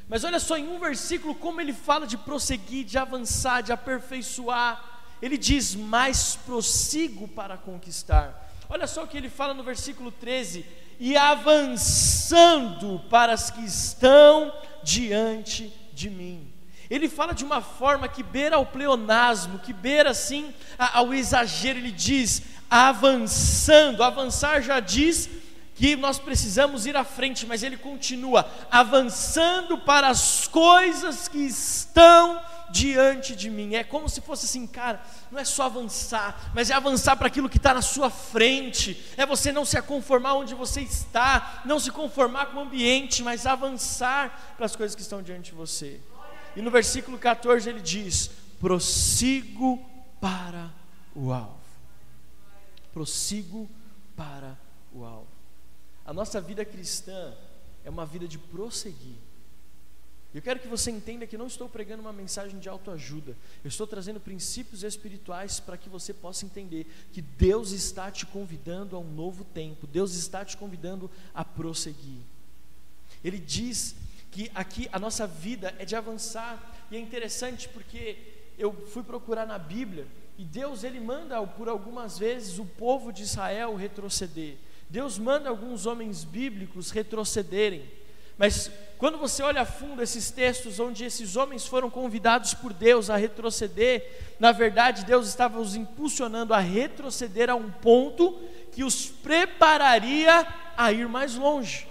[0.07, 4.83] Mas olha só, em um versículo, como ele fala de prosseguir, de avançar, de aperfeiçoar.
[5.21, 8.47] Ele diz: Mais prossigo para conquistar.
[8.67, 10.65] Olha só o que ele fala no versículo 13:
[10.99, 14.51] E avançando para as que estão
[14.83, 16.53] diante de mim.
[16.89, 21.77] Ele fala de uma forma que beira ao pleonasmo, que beira assim ao exagero.
[21.77, 25.29] Ele diz: avançando, avançar já diz
[25.79, 32.37] que nós precisamos ir à frente, mas ele continua avançando para as coisas que estão
[32.69, 33.75] diante de mim.
[33.75, 35.01] É como se fosse assim, cara,
[35.31, 39.01] não é só avançar, mas é avançar para aquilo que está na sua frente.
[39.15, 43.45] É você não se conformar onde você está, não se conformar com o ambiente, mas
[43.45, 46.01] avançar para as coisas que estão diante de você.
[46.57, 48.29] E no versículo 14 ele diz:
[48.59, 49.79] prossigo
[50.19, 50.69] para
[51.15, 51.58] o alvo.
[52.99, 53.69] Prossigo
[54.13, 54.59] para
[54.93, 55.31] o alvo.
[56.03, 57.33] A nossa vida cristã
[57.85, 59.15] é uma vida de prosseguir.
[60.35, 63.37] Eu quero que você entenda que não estou pregando uma mensagem de autoajuda.
[63.63, 68.97] Eu estou trazendo princípios espirituais para que você possa entender que Deus está te convidando
[68.97, 69.87] a um novo tempo.
[69.87, 72.19] Deus está te convidando a prosseguir.
[73.23, 73.95] Ele diz
[74.29, 76.85] que aqui a nossa vida é de avançar.
[76.91, 78.17] E é interessante porque
[78.57, 80.05] eu fui procurar na Bíblia
[80.39, 84.55] e Deus ele manda por algumas vezes o povo de Israel retroceder.
[84.89, 87.83] Deus manda alguns homens bíblicos retrocederem.
[88.37, 93.09] Mas quando você olha a fundo esses textos onde esses homens foram convidados por Deus
[93.09, 98.39] a retroceder, na verdade Deus estava os impulsionando a retroceder a um ponto
[98.71, 100.47] que os prepararia
[100.77, 101.85] a ir mais longe.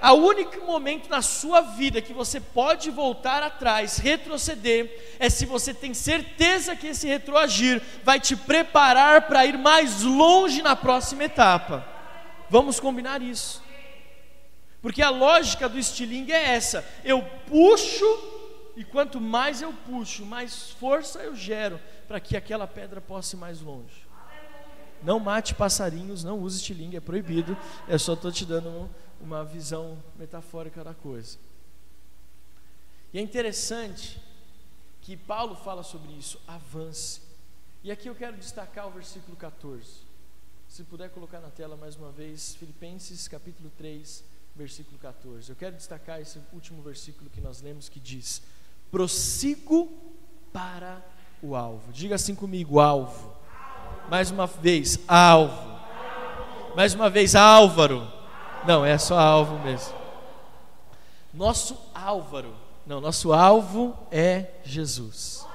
[0.00, 5.74] O único momento na sua vida que você pode voltar atrás, retroceder, é se você
[5.74, 11.86] tem certeza que esse retroagir vai te preparar para ir mais longe na próxima etapa.
[12.48, 13.62] Vamos combinar isso.
[14.80, 18.06] Porque a lógica do estilingue é essa: eu puxo,
[18.76, 23.38] e quanto mais eu puxo, mais força eu gero para que aquela pedra possa ir
[23.38, 24.06] mais longe.
[25.02, 27.56] Não mate passarinhos, não use estilingue, é proibido.
[27.88, 28.88] Eu só estou te dando
[29.20, 31.38] uma visão metafórica da coisa.
[33.12, 34.20] E é interessante
[35.00, 37.20] que Paulo fala sobre isso, avance.
[37.82, 40.08] E aqui eu quero destacar o versículo 14.
[40.68, 44.22] Se puder colocar na tela mais uma vez, Filipenses capítulo 3,
[44.54, 45.48] versículo 14.
[45.48, 48.42] Eu quero destacar esse último versículo que nós lemos que diz:
[48.90, 49.90] Prossigo
[50.52, 51.02] para
[51.42, 51.90] o alvo.
[51.92, 53.34] Diga assim comigo: alvo.
[54.10, 55.78] Mais uma vez, alvo.
[56.76, 58.17] Mais uma vez, Álvaro.
[58.66, 59.94] Não, é só alvo mesmo.
[61.32, 62.54] Nosso Álvaro.
[62.86, 65.46] Não, nosso alvo é Jesus.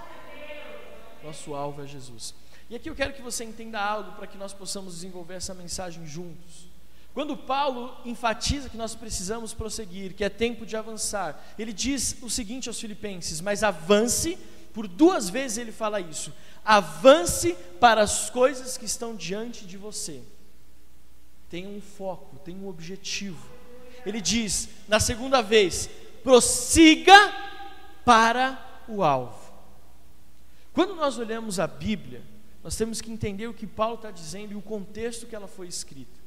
[1.23, 2.35] Nosso alvo é Jesus.
[2.69, 6.05] E aqui eu quero que você entenda algo para que nós possamos desenvolver essa mensagem
[6.05, 6.67] juntos.
[7.13, 12.29] Quando Paulo enfatiza que nós precisamos prosseguir, que é tempo de avançar, ele diz o
[12.29, 14.37] seguinte aos Filipenses: Mas avance,
[14.73, 16.33] por duas vezes ele fala isso,
[16.65, 20.21] avance para as coisas que estão diante de você.
[21.53, 23.47] Tenha um foco, tenha um objetivo.
[24.03, 25.87] Ele diz, na segunda vez,
[26.23, 27.13] prossiga
[28.03, 29.53] para o alvo.
[30.73, 32.23] Quando nós olhamos a Bíblia,
[32.63, 35.67] nós temos que entender o que Paulo está dizendo e o contexto que ela foi
[35.67, 36.19] escrita.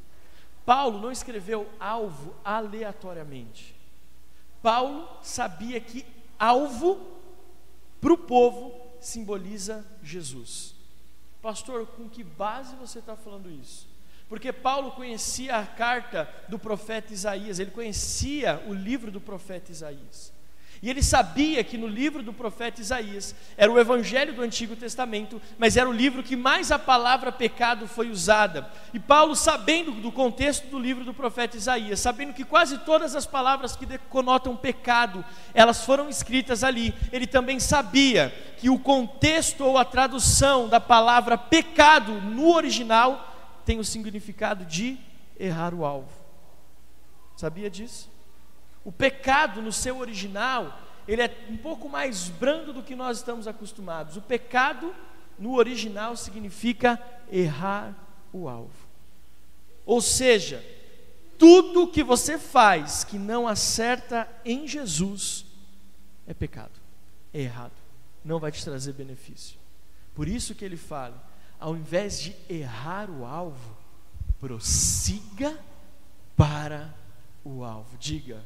[0.64, 3.74] Paulo não escreveu alvo aleatoriamente.
[4.62, 6.06] Paulo sabia que
[6.38, 7.04] alvo
[8.00, 10.72] para o povo simboliza Jesus.
[11.42, 13.95] Pastor, com que base você está falando isso?
[14.28, 20.34] Porque Paulo conhecia a carta do profeta Isaías, ele conhecia o livro do profeta Isaías.
[20.82, 25.40] E ele sabia que no livro do profeta Isaías era o evangelho do Antigo Testamento,
[25.58, 28.70] mas era o livro que mais a palavra pecado foi usada.
[28.92, 33.24] E Paulo, sabendo do contexto do livro do profeta Isaías, sabendo que quase todas as
[33.24, 39.78] palavras que conotam pecado, elas foram escritas ali, ele também sabia que o contexto ou
[39.78, 43.35] a tradução da palavra pecado no original
[43.66, 44.96] tem o significado de
[45.38, 46.08] errar o alvo.
[47.36, 48.08] Sabia disso?
[48.84, 53.48] O pecado, no seu original, ele é um pouco mais brando do que nós estamos
[53.48, 54.16] acostumados.
[54.16, 54.94] O pecado,
[55.36, 56.98] no original, significa
[57.30, 57.92] errar
[58.32, 58.86] o alvo.
[59.84, 60.64] Ou seja,
[61.36, 65.44] tudo que você faz que não acerta em Jesus
[66.24, 66.80] é pecado,
[67.34, 67.74] é errado,
[68.24, 69.58] não vai te trazer benefício.
[70.14, 71.25] Por isso que ele fala,
[71.58, 73.76] ao invés de errar o alvo,
[74.40, 75.58] prossiga
[76.36, 76.94] para
[77.44, 77.96] o alvo.
[77.98, 78.44] Diga,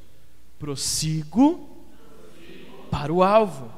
[0.59, 1.87] prossigo
[2.91, 3.73] para o alvo.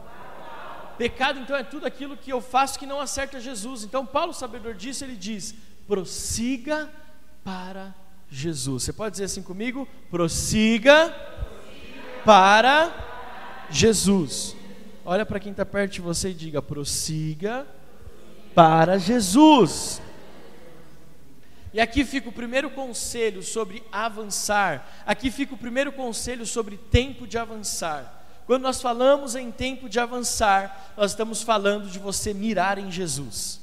[0.99, 3.83] Pecado, então, é tudo aquilo que eu faço que não acerta Jesus.
[3.83, 5.55] Então, Paulo, sabedor disso, ele diz:
[5.87, 6.91] prossiga
[7.43, 7.95] para
[8.31, 8.85] Jesus.
[8.85, 9.89] Você pode dizer assim comigo?
[10.11, 12.23] Prossiga, prossiga.
[12.25, 14.55] para Jesus.
[15.05, 17.67] Olha para quem está perto de você e diga: prossiga
[18.55, 20.01] para Jesus.
[21.73, 25.03] E aqui fica o primeiro conselho sobre avançar.
[25.07, 28.21] Aqui fica o primeiro conselho sobre tempo de avançar.
[28.47, 33.61] Quando nós falamos em tempo de avançar, nós estamos falando de você mirar em Jesus.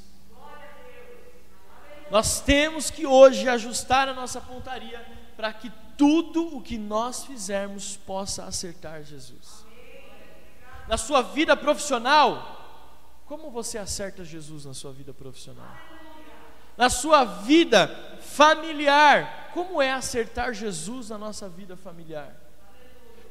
[2.09, 5.05] Nós temos que hoje ajustar a nossa pontaria
[5.37, 9.65] para que tudo o que nós fizermos possa acertar Jesus.
[10.87, 12.58] Na sua vida profissional,
[13.29, 15.71] como você acerta Jesus na sua vida profissional?
[16.75, 17.87] Na sua vida
[18.21, 22.35] familiar, como é acertar Jesus na nossa vida familiar?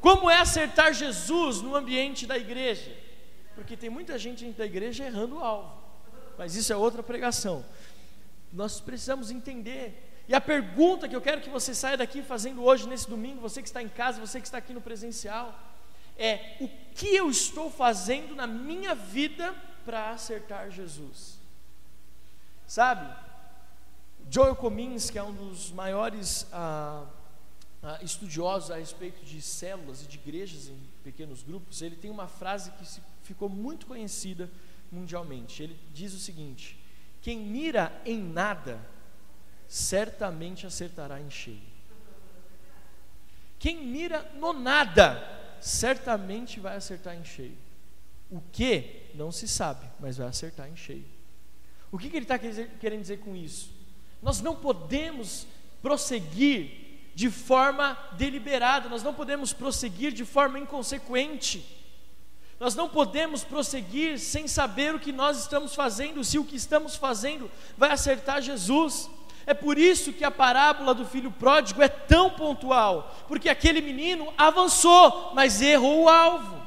[0.01, 2.97] Como é acertar Jesus no ambiente da igreja?
[3.57, 5.77] Porque tem muita gente dentro da igreja errando o alvo.
[6.39, 7.67] Mas isso é outra pregação.
[8.53, 10.23] Nós precisamos entender.
[10.29, 13.61] E a pergunta que eu quero que você saia daqui fazendo hoje, nesse domingo, você
[13.61, 15.59] que está em casa, você que está aqui no presencial,
[16.17, 19.53] é: o que eu estou fazendo na minha vida
[19.89, 21.39] para acertar Jesus?
[22.67, 23.11] Sabe,
[24.31, 27.07] Joel Comins, que é um dos maiores ah,
[27.83, 32.29] ah, estudiosos a respeito de células e de igrejas em pequenos grupos, ele tem uma
[32.29, 34.51] frase que se, ficou muito conhecida
[34.93, 35.63] mundialmente.
[35.63, 36.79] Ele diz o seguinte:
[37.23, 38.79] quem mira em nada,
[39.67, 41.63] certamente acertará em cheio.
[43.59, 47.57] Quem mira no nada, certamente vai acertar em cheio.
[48.31, 51.05] O que não se sabe, mas vai acertar em cheio.
[51.91, 53.71] O que, que ele está querendo dizer com isso?
[54.23, 55.47] Nós não podemos
[55.83, 61.77] prosseguir de forma deliberada, nós não podemos prosseguir de forma inconsequente.
[62.61, 66.95] Nós não podemos prosseguir sem saber o que nós estamos fazendo, se o que estamos
[66.95, 69.11] fazendo vai acertar Jesus.
[69.47, 74.33] É por isso que a parábola do filho pródigo é tão pontual, porque aquele menino
[74.37, 76.58] avançou, mas errou o alvo.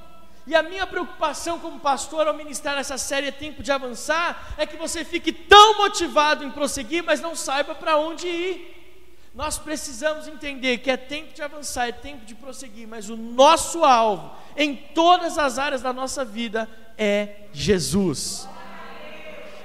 [0.52, 4.66] E a minha preocupação como pastor ao ministrar essa série é tempo de avançar, é
[4.66, 9.30] que você fique tão motivado em prosseguir, mas não saiba para onde ir.
[9.34, 13.86] Nós precisamos entender que é tempo de avançar, é tempo de prosseguir, mas o nosso
[13.86, 18.46] alvo em todas as áreas da nossa vida é Jesus.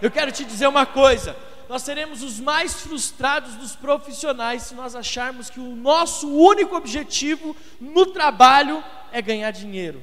[0.01, 1.37] Eu quero te dizer uma coisa:
[1.69, 7.57] nós seremos os mais frustrados dos profissionais se nós acharmos que o nosso único objetivo
[7.81, 10.01] no trabalho é ganhar dinheiro,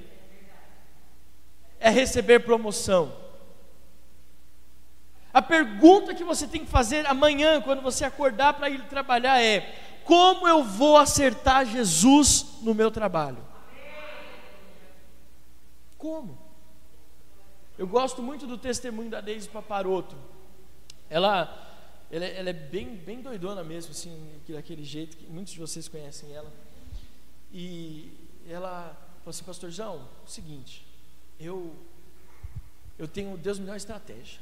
[1.84, 3.14] é receber promoção.
[5.34, 9.60] A pergunta que você tem que fazer amanhã, quando você acordar para ir trabalhar, é:
[10.06, 13.46] como eu vou acertar Jesus no meu trabalho?
[15.98, 16.38] Como?
[17.78, 20.16] Eu gosto muito do testemunho da Deise Paparoto.
[21.10, 21.52] Ela,
[22.10, 26.32] ela, ela, é bem, bem doidona mesmo, assim, daquele jeito que muitos de vocês conhecem
[26.32, 26.52] ela.
[27.52, 28.14] E
[28.48, 30.93] ela falou assim, pastorzão, é o seguinte,
[31.40, 31.76] eu,
[32.98, 34.40] eu tenho, Deus me uma estratégia.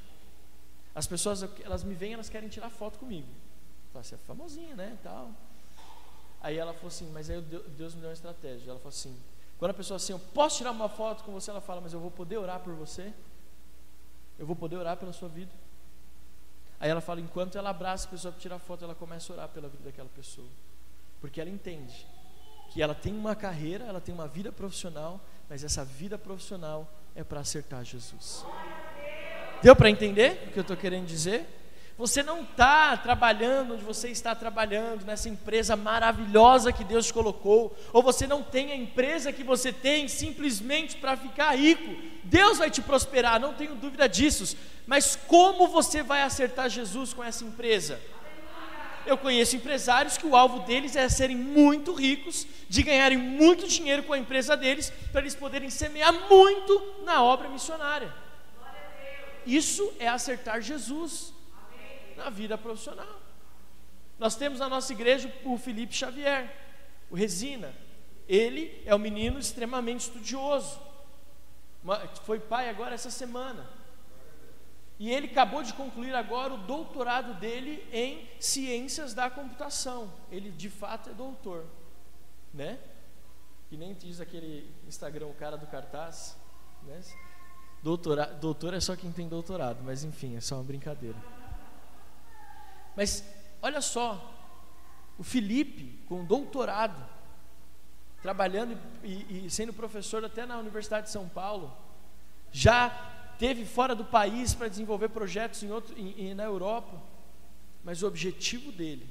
[0.94, 3.28] As pessoas, elas me veem, elas querem tirar foto comigo.
[3.94, 5.32] Fala, você é famosinha, né, tal.
[6.42, 8.72] Aí ela falou assim, mas aí Deus me deu uma estratégia.
[8.72, 9.16] Ela falou assim,
[9.58, 12.00] quando a pessoa assim, eu posso tirar uma foto com você, ela fala, mas eu
[12.00, 13.14] vou poder orar por você?
[14.40, 15.52] Eu vou poder orar pela sua vida?
[16.80, 19.50] Aí ela fala, enquanto ela abraça a pessoa para tirar foto, ela começa a orar
[19.50, 20.48] pela vida daquela pessoa.
[21.22, 22.08] Porque ela entende
[22.74, 27.26] que ela tem uma carreira, ela tem uma vida profissional, mas essa vida profissional é
[27.26, 28.46] para acertar Jesus.
[29.62, 31.46] Deu para entender o que eu estou querendo dizer?
[31.98, 38.02] Você não está trabalhando onde você está trabalhando, nessa empresa maravilhosa que Deus colocou, ou
[38.02, 42.02] você não tem a empresa que você tem simplesmente para ficar rico.
[42.24, 47.22] Deus vai te prosperar, não tenho dúvida disso, mas como você vai acertar Jesus com
[47.22, 48.00] essa empresa?
[49.06, 54.04] Eu conheço empresários que o alvo deles é serem muito ricos, de ganharem muito dinheiro
[54.04, 58.14] com a empresa deles, para eles poderem semear muito na obra missionária.
[59.46, 61.34] Isso é acertar Jesus
[62.16, 63.20] na vida profissional.
[64.20, 66.56] Nós temos na nossa igreja o Felipe Xavier,
[67.10, 67.74] o Resina.
[68.28, 70.80] Ele é um menino extremamente estudioso.
[72.24, 73.68] Foi pai agora essa semana.
[75.02, 80.14] E ele acabou de concluir agora o doutorado dele em ciências da computação.
[80.32, 81.66] Ele de fato é doutor,
[82.54, 82.78] né?
[83.68, 86.38] Que nem diz aquele Instagram, o cara do cartaz,
[86.84, 87.02] né?
[87.82, 91.18] Doutora, doutor é só quem tem doutorado, mas enfim, é só uma brincadeira.
[92.96, 93.26] Mas
[93.60, 94.32] olha só,
[95.18, 97.04] o Felipe, com doutorado,
[98.22, 101.76] trabalhando e, e, sendo professor até na Universidade de São Paulo,
[102.52, 107.02] já teve fora do país para desenvolver projetos em outro, em, em, na Europa.
[107.84, 109.10] mas o objetivo dele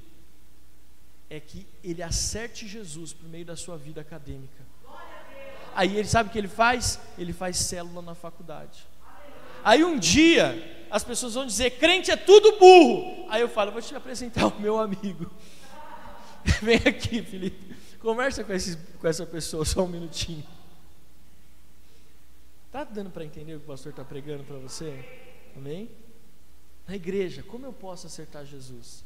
[1.29, 4.63] é que ele acerte Jesus por meio da sua vida acadêmica.
[5.75, 6.97] Aí ele sabe o que ele faz?
[7.17, 8.87] Ele faz célula na faculdade.
[9.65, 13.25] Aí um dia as pessoas vão dizer: crente é tudo burro.
[13.29, 15.29] Aí eu falo: vou te apresentar o meu amigo.
[16.63, 17.75] Vem aqui, Felipe.
[17.99, 20.45] Conversa com, esse, com essa pessoa só um minutinho.
[22.71, 25.03] Tá dando para entender o que o pastor está pregando para você?
[25.55, 25.89] Amém?
[26.87, 29.03] Na igreja, como eu posso acertar Jesus?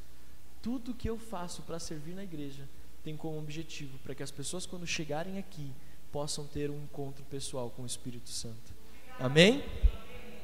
[0.61, 2.67] Tudo que eu faço para servir na igreja
[3.03, 5.71] tem como objetivo para que as pessoas, quando chegarem aqui,
[6.11, 8.73] possam ter um encontro pessoal com o Espírito Santo.
[9.19, 9.63] Amém?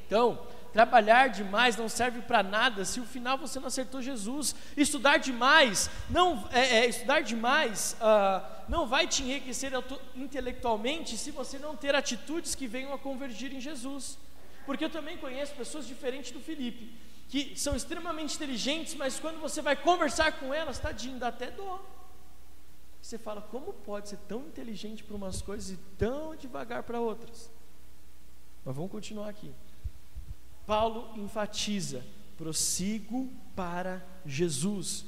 [0.06, 4.54] Então, trabalhar demais não serve para nada se o final você não acertou Jesus.
[4.76, 9.72] Estudar demais não é, é estudar demais uh, não vai te enriquecer
[10.16, 14.18] intelectualmente se você não ter atitudes que venham a convergir em Jesus.
[14.64, 16.92] Porque eu também conheço pessoas diferentes do Felipe
[17.32, 21.82] que são extremamente inteligentes, mas quando você vai conversar com elas, tadinho, dá até dó.
[23.00, 27.50] Você fala, como pode ser tão inteligente para umas coisas e tão devagar para outras?
[28.62, 29.50] Mas vamos continuar aqui.
[30.66, 32.04] Paulo enfatiza:
[32.36, 35.04] prossigo para Jesus.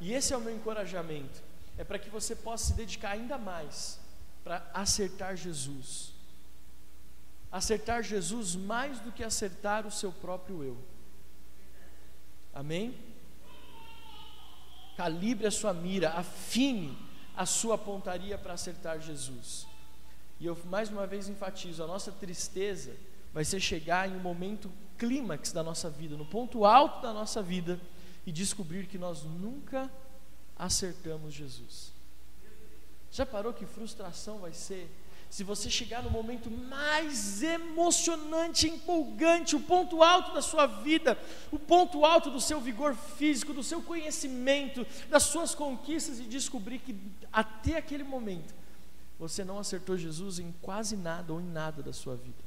[0.00, 1.42] E esse é o meu encorajamento.
[1.78, 3.98] É para que você possa se dedicar ainda mais
[4.42, 6.12] para acertar Jesus.
[7.50, 10.78] Acertar Jesus mais do que acertar o seu próprio eu.
[12.54, 12.96] Amém?
[14.96, 16.96] Calibre a sua mira, afine
[17.36, 19.66] a sua pontaria para acertar Jesus.
[20.40, 22.96] E eu mais uma vez enfatizo: a nossa tristeza
[23.32, 27.42] vai ser chegar em um momento clímax da nossa vida, no ponto alto da nossa
[27.42, 27.80] vida,
[28.26, 29.90] e descobrir que nós nunca
[30.56, 31.92] acertamos Jesus.
[33.10, 34.90] Já parou que frustração vai ser?
[35.28, 41.18] Se você chegar no momento mais emocionante, empolgante, o ponto alto da sua vida,
[41.50, 46.78] o ponto alto do seu vigor físico, do seu conhecimento, das suas conquistas, e descobrir
[46.78, 46.96] que
[47.32, 48.54] até aquele momento
[49.18, 52.45] você não acertou Jesus em quase nada ou em nada da sua vida.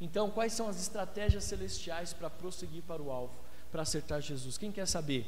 [0.00, 3.34] Então, quais são as estratégias celestiais para prosseguir para o alvo,
[3.72, 4.58] para acertar Jesus?
[4.58, 5.26] Quem quer saber?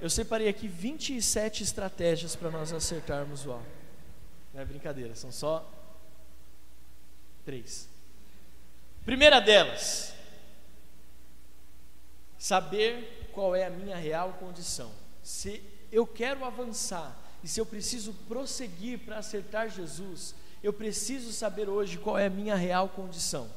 [0.00, 3.66] Eu separei aqui 27 estratégias para nós acertarmos o alvo.
[4.52, 5.70] Não é brincadeira, são só
[7.44, 7.88] três.
[9.04, 10.12] Primeira delas,
[12.38, 14.90] saber qual é a minha real condição.
[15.22, 21.68] Se eu quero avançar e se eu preciso prosseguir para acertar Jesus, eu preciso saber
[21.68, 23.50] hoje qual é a minha real condição.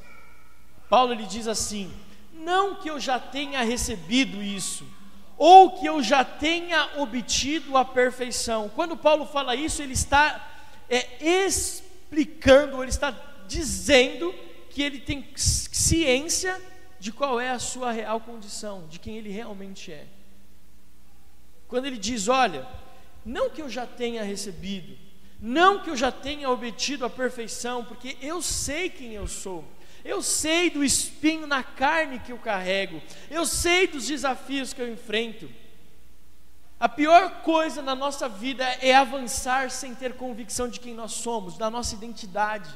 [0.88, 1.92] Paulo ele diz assim:
[2.32, 4.86] não que eu já tenha recebido isso,
[5.36, 8.68] ou que eu já tenha obtido a perfeição.
[8.68, 10.48] Quando Paulo fala isso, ele está
[10.88, 13.10] é, explicando, ele está
[13.46, 14.34] dizendo
[14.70, 16.60] que ele tem ciência
[16.98, 20.06] de qual é a sua real condição, de quem ele realmente é.
[21.68, 22.66] Quando ele diz: Olha,
[23.24, 25.05] não que eu já tenha recebido,
[25.40, 29.64] não que eu já tenha obtido a perfeição, porque eu sei quem eu sou.
[30.04, 33.02] Eu sei do espinho na carne que eu carrego.
[33.30, 35.48] Eu sei dos desafios que eu enfrento.
[36.78, 41.56] A pior coisa na nossa vida é avançar sem ter convicção de quem nós somos,
[41.56, 42.68] da nossa identidade.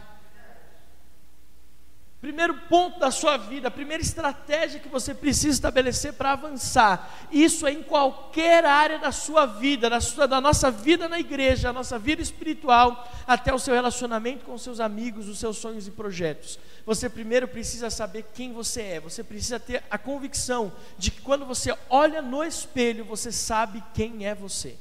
[2.21, 7.66] Primeiro ponto da sua vida, a primeira estratégia que você precisa estabelecer para avançar, isso
[7.66, 11.73] é em qualquer área da sua vida, da, sua, da nossa vida na igreja, da
[11.73, 16.59] nossa vida espiritual, até o seu relacionamento com seus amigos, os seus sonhos e projetos.
[16.85, 21.47] Você primeiro precisa saber quem você é, você precisa ter a convicção de que quando
[21.47, 24.77] você olha no espelho, você sabe quem é você.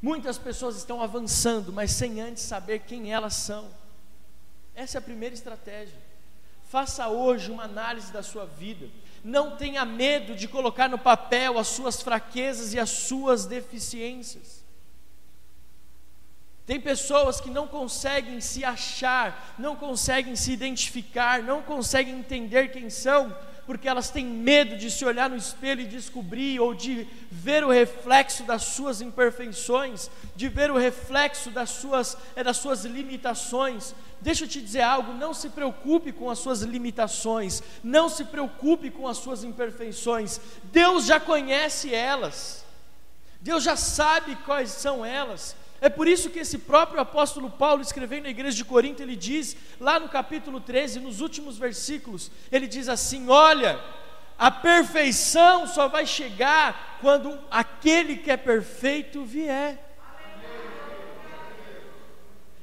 [0.00, 3.83] Muitas pessoas estão avançando, mas sem antes saber quem elas são.
[4.74, 5.98] Essa é a primeira estratégia.
[6.68, 8.88] Faça hoje uma análise da sua vida.
[9.22, 14.64] Não tenha medo de colocar no papel as suas fraquezas e as suas deficiências.
[16.66, 22.88] Tem pessoas que não conseguem se achar, não conseguem se identificar, não conseguem entender quem
[22.88, 23.36] são,
[23.66, 27.70] porque elas têm medo de se olhar no espelho e descobrir, ou de ver o
[27.70, 33.94] reflexo das suas imperfeições, de ver o reflexo das suas, é, das suas limitações.
[34.20, 38.90] Deixa eu te dizer algo: não se preocupe com as suas limitações, não se preocupe
[38.90, 42.64] com as suas imperfeições, Deus já conhece elas,
[43.40, 45.56] Deus já sabe quais são elas.
[45.84, 49.54] É por isso que esse próprio apóstolo Paulo, escrevendo na igreja de Corinto, ele diz,
[49.78, 53.78] lá no capítulo 13, nos últimos versículos, ele diz assim: Olha,
[54.38, 59.78] a perfeição só vai chegar quando aquele que é perfeito vier.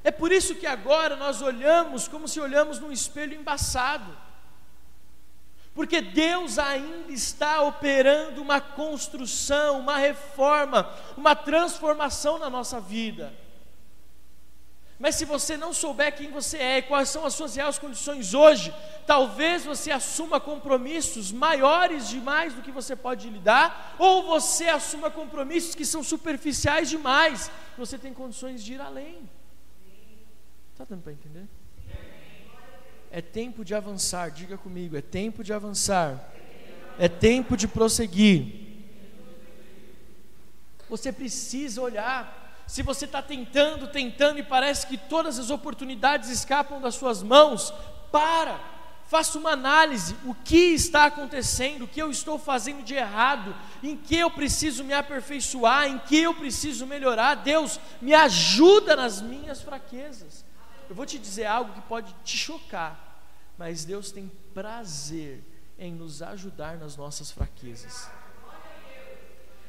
[0.04, 4.18] É por isso que agora nós olhamos como se olhamos num espelho embaçado.
[5.82, 13.34] Porque Deus ainda está operando uma construção, uma reforma, uma transformação na nossa vida.
[15.00, 18.36] Mas se você não souber quem você é e quais são as suas reais condições
[18.36, 18.72] hoje,
[19.08, 25.74] talvez você assuma compromissos maiores demais do que você pode lidar, ou você assuma compromissos
[25.74, 29.28] que são superficiais demais, você tem condições de ir além.
[30.74, 31.48] Está dando para entender?
[33.12, 36.32] É tempo de avançar, diga comigo, é tempo de avançar,
[36.98, 38.62] é tempo de prosseguir.
[40.90, 42.42] Você precisa olhar
[42.72, 47.74] se você está tentando, tentando e parece que todas as oportunidades escapam das suas mãos,
[48.10, 48.58] para,
[49.08, 53.54] faça uma análise: o que está acontecendo, o que eu estou fazendo de errado,
[53.84, 57.36] em que eu preciso me aperfeiçoar, em que eu preciso melhorar.
[57.36, 60.46] Deus, me ajuda nas minhas fraquezas.
[60.92, 63.24] Eu vou te dizer algo que pode te chocar,
[63.58, 65.42] mas Deus tem prazer
[65.80, 68.10] em nos ajudar nas nossas fraquezas.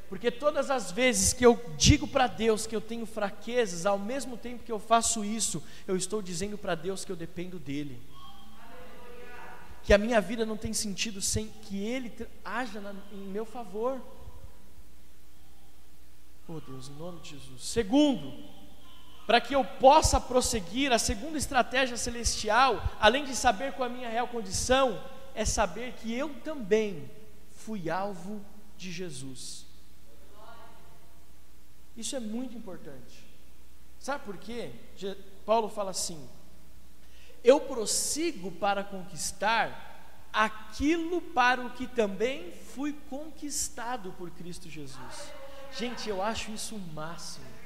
[0.08, 4.36] Porque todas as vezes que eu digo para Deus que eu tenho fraquezas, ao mesmo
[4.36, 8.02] tempo que eu faço isso, eu estou dizendo para Deus que eu dependo dEle.
[9.84, 12.12] Que a minha vida não tem sentido sem que Ele
[12.44, 14.02] haja na, em meu favor.
[16.48, 17.62] Oh Deus, em nome de Jesus.
[17.62, 18.60] Segundo,
[19.26, 23.94] para que eu possa prosseguir, a segunda estratégia celestial, além de saber qual é a
[23.94, 25.02] minha real condição,
[25.34, 27.10] é saber que eu também
[27.54, 28.44] fui alvo
[28.76, 29.64] de Jesus.
[31.96, 33.24] Isso é muito importante.
[33.98, 34.72] Sabe por quê?
[35.46, 36.28] Paulo fala assim:
[37.44, 39.90] Eu prossigo para conquistar
[40.32, 45.32] aquilo para o que também fui conquistado por Cristo Jesus.
[45.76, 47.61] Gente, eu acho isso o máximo.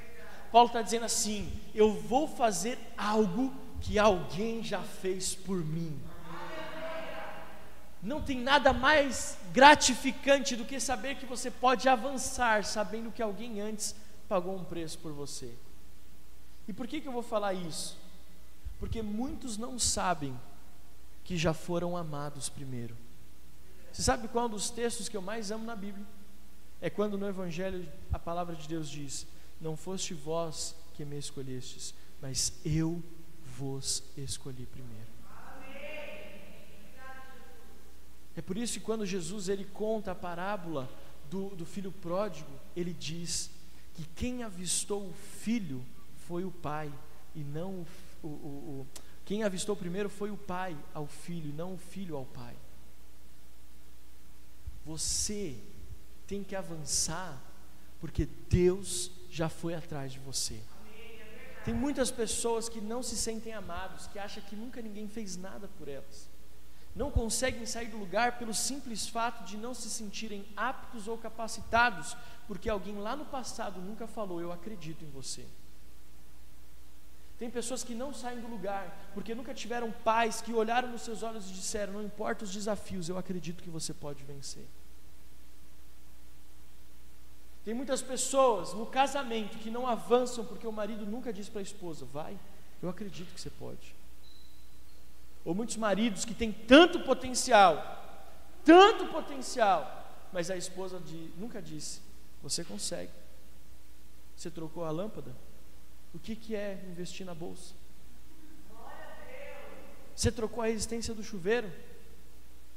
[0.51, 5.99] Paulo está dizendo assim: Eu vou fazer algo que alguém já fez por mim.
[8.01, 13.59] Não tem nada mais gratificante do que saber que você pode avançar sabendo que alguém
[13.59, 13.95] antes
[14.29, 15.53] pagou um preço por você.
[16.67, 17.97] E por que, que eu vou falar isso?
[18.79, 20.39] Porque muitos não sabem
[21.23, 22.95] que já foram amados primeiro.
[23.91, 26.05] Você sabe qual é um dos textos que eu mais amo na Bíblia?
[26.79, 29.25] É quando no Evangelho a palavra de Deus diz:
[29.59, 33.01] Não foste vós que me escolhestes, mas eu
[33.57, 35.07] vos escolhi primeiro.
[38.35, 40.87] É por isso que quando Jesus ele conta a parábola
[41.27, 43.49] do, do filho pródigo, ele diz
[43.95, 45.83] que quem avistou o filho
[46.27, 46.93] foi o pai
[47.33, 47.85] e não
[48.23, 48.87] o, o, o,
[49.25, 52.55] quem avistou primeiro foi o pai ao filho, e não o filho ao pai.
[54.85, 55.57] Você
[56.25, 57.41] tem que avançar,
[57.99, 60.59] porque Deus já foi atrás de você.
[61.65, 65.67] Tem muitas pessoas que não se sentem amados, que acham que nunca ninguém fez nada
[65.77, 66.29] por elas
[66.97, 72.17] não conseguem sair do lugar pelo simples fato de não se sentirem aptos ou capacitados,
[72.47, 75.45] porque alguém lá no passado nunca falou: Eu acredito em você.
[77.37, 81.21] Tem pessoas que não saem do lugar porque nunca tiveram pais que olharam nos seus
[81.21, 84.65] olhos e disseram: Não importa os desafios, eu acredito que você pode vencer.
[87.67, 91.67] Tem muitas pessoas no casamento que não avançam porque o marido nunca diz para a
[91.69, 92.39] esposa: Vai,
[92.81, 93.97] eu acredito que você pode
[95.47, 97.75] ou muitos maridos que têm tanto potencial,
[98.65, 102.01] tanto potencial, mas a esposa de, nunca disse:
[102.43, 103.13] Você consegue.
[104.35, 105.33] Você trocou a lâmpada?
[106.13, 107.73] O que, que é investir na bolsa?
[110.13, 111.71] Você trocou a resistência do chuveiro?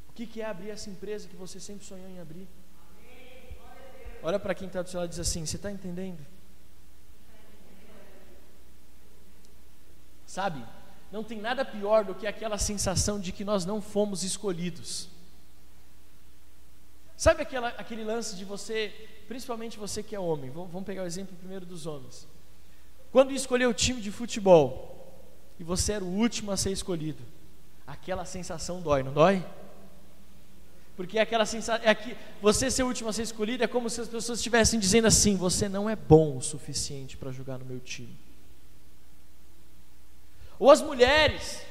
[0.08, 2.46] O que, que é abrir essa empresa que você sempre sonhou em abrir?
[4.22, 6.24] Olha para quem está do seu lado e diz assim: Você está entendendo?
[10.26, 10.64] Sabe?
[11.10, 15.08] não tem nada pior do que aquela sensação de que nós não fomos escolhidos.
[17.16, 18.94] Sabe aquela, aquele lance de você,
[19.26, 22.26] principalmente você que é homem, vamos pegar o exemplo primeiro dos homens.
[23.10, 25.20] Quando escolheu o time de futebol
[25.58, 27.22] e você era o último a ser escolhido,
[27.86, 29.44] aquela sensação dói, não dói?
[31.00, 34.02] Porque aquela sensação, é que você ser o último a ser escolhido é como se
[34.02, 37.80] as pessoas estivessem dizendo assim: você não é bom o suficiente para jogar no meu
[37.80, 38.20] time.
[40.58, 41.62] Ou as mulheres,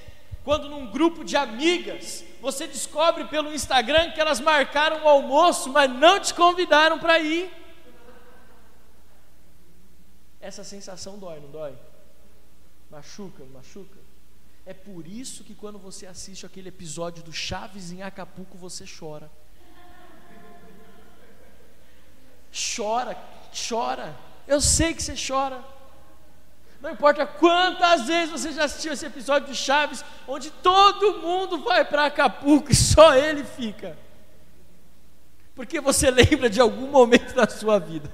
[0.44, 5.92] quando num grupo de amigas, você descobre pelo Instagram que elas marcaram o almoço, mas
[5.92, 7.52] não te convidaram para ir.
[10.42, 11.78] Essa sensação dói, não dói?
[12.90, 14.09] Machuca, machuca.
[14.70, 19.28] É por isso que quando você assiste aquele episódio do Chaves em Acapulco, você chora.
[22.76, 23.18] Chora,
[23.68, 24.16] chora.
[24.48, 25.60] Eu sei que você chora.
[26.80, 31.84] Não importa quantas vezes você já assistiu esse episódio de Chaves, onde todo mundo vai
[31.84, 33.98] para Acapulco e só ele fica.
[35.56, 38.14] Porque você lembra de algum momento da sua vida.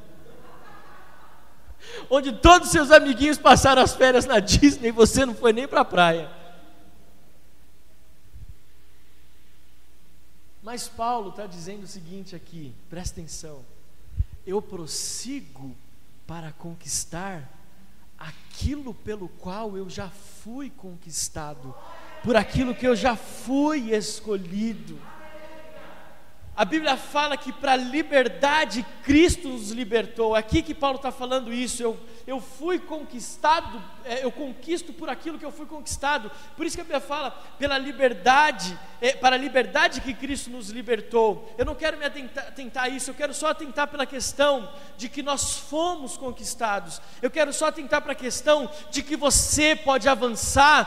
[2.09, 5.81] Onde todos seus amiguinhos passaram as férias na Disney e você não foi nem para
[5.81, 6.44] a praia.
[10.65, 13.63] Mas Paulo está dizendo o seguinte aqui, presta atenção.
[14.47, 15.77] Eu prossigo
[16.25, 17.47] para conquistar
[18.17, 21.71] aquilo pelo qual eu já fui conquistado,
[22.23, 24.99] por aquilo que eu já fui escolhido.
[26.57, 30.33] A Bíblia fala que para a liberdade Cristo nos libertou.
[30.33, 31.83] Aqui que Paulo está falando isso.
[31.83, 36.31] Eu, eu fui conquistado, é, eu conquisto por aquilo que eu fui conquistado.
[36.55, 40.69] Por isso que a Bíblia fala, pela liberdade, é, para a liberdade que Cristo nos
[40.69, 41.53] libertou.
[41.57, 45.21] Eu não quero me atentar, atentar isso, eu quero só atentar pela questão de que
[45.21, 47.01] nós fomos conquistados.
[47.21, 50.83] Eu quero só atentar para a questão de que você pode avançar